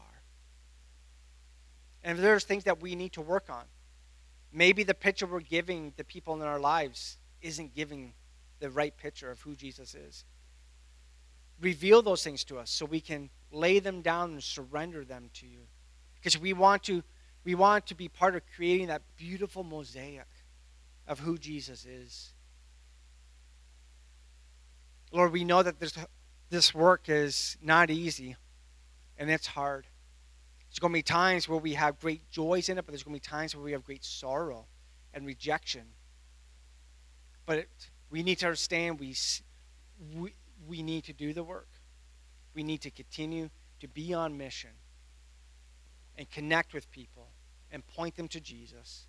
And 2.03 2.17
if 2.17 2.23
there's 2.23 2.43
things 2.43 2.65
that 2.65 2.81
we 2.81 2.95
need 2.95 3.13
to 3.13 3.21
work 3.21 3.49
on, 3.49 3.63
maybe 4.51 4.83
the 4.83 4.93
picture 4.93 5.25
we're 5.25 5.39
giving 5.39 5.93
the 5.97 6.03
people 6.03 6.35
in 6.35 6.41
our 6.41 6.59
lives 6.59 7.17
isn't 7.41 7.73
giving 7.73 8.13
the 8.59 8.69
right 8.69 8.95
picture 8.95 9.31
of 9.31 9.41
who 9.41 9.55
Jesus 9.55 9.95
is. 9.95 10.25
Reveal 11.61 12.01
those 12.01 12.23
things 12.23 12.43
to 12.45 12.57
us 12.57 12.69
so 12.69 12.85
we 12.85 13.01
can 13.01 13.29
lay 13.51 13.79
them 13.79 14.01
down 14.01 14.31
and 14.31 14.43
surrender 14.43 15.05
them 15.05 15.29
to 15.35 15.47
you. 15.47 15.61
Because 16.15 16.37
we 16.37 16.53
want 16.53 16.83
to 16.83 17.03
we 17.43 17.55
want 17.55 17.87
to 17.87 17.95
be 17.95 18.07
part 18.07 18.35
of 18.35 18.41
creating 18.55 18.87
that 18.87 19.01
beautiful 19.17 19.63
mosaic 19.63 20.27
of 21.07 21.19
who 21.19 21.37
Jesus 21.37 21.85
is. 21.85 22.33
Lord, 25.11 25.31
we 25.31 25.43
know 25.43 25.61
that 25.61 25.79
this, 25.79 25.93
this 26.49 26.73
work 26.73 27.09
is 27.09 27.57
not 27.61 27.89
easy 27.89 28.35
and 29.17 29.29
it's 29.29 29.47
hard. 29.47 29.85
There's 30.69 30.79
going 30.79 30.91
to 30.91 30.97
be 30.97 31.03
times 31.03 31.47
where 31.47 31.59
we 31.59 31.73
have 31.73 31.99
great 31.99 32.29
joys 32.31 32.69
in 32.69 32.77
it, 32.77 32.85
but 32.85 32.93
there's 32.93 33.03
going 33.03 33.19
to 33.19 33.21
be 33.21 33.29
times 33.29 33.55
where 33.55 33.63
we 33.63 33.73
have 33.73 33.83
great 33.83 34.03
sorrow 34.03 34.65
and 35.13 35.25
rejection. 35.25 35.83
But 37.45 37.59
it, 37.59 37.69
we 38.09 38.23
need 38.23 38.39
to 38.39 38.47
understand 38.47 38.99
we, 38.99 39.15
we, 40.15 40.33
we 40.67 40.83
need 40.83 41.03
to 41.05 41.13
do 41.13 41.33
the 41.33 41.43
work. 41.43 41.69
We 42.53 42.63
need 42.63 42.81
to 42.81 42.91
continue 42.91 43.49
to 43.79 43.87
be 43.87 44.13
on 44.13 44.37
mission 44.37 44.69
and 46.17 46.29
connect 46.29 46.73
with 46.73 46.89
people 46.91 47.29
and 47.71 47.85
point 47.87 48.15
them 48.15 48.27
to 48.29 48.39
Jesus. 48.39 49.07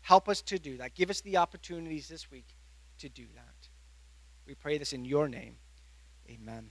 Help 0.00 0.28
us 0.28 0.42
to 0.42 0.58
do 0.58 0.76
that. 0.78 0.94
Give 0.94 1.10
us 1.10 1.20
the 1.20 1.36
opportunities 1.36 2.08
this 2.08 2.30
week 2.30 2.56
to 2.98 3.08
do 3.08 3.24
that. 3.34 3.68
We 4.46 4.54
pray 4.54 4.78
this 4.78 4.92
in 4.92 5.04
your 5.04 5.28
name. 5.28 5.56
Amen. 6.28 6.70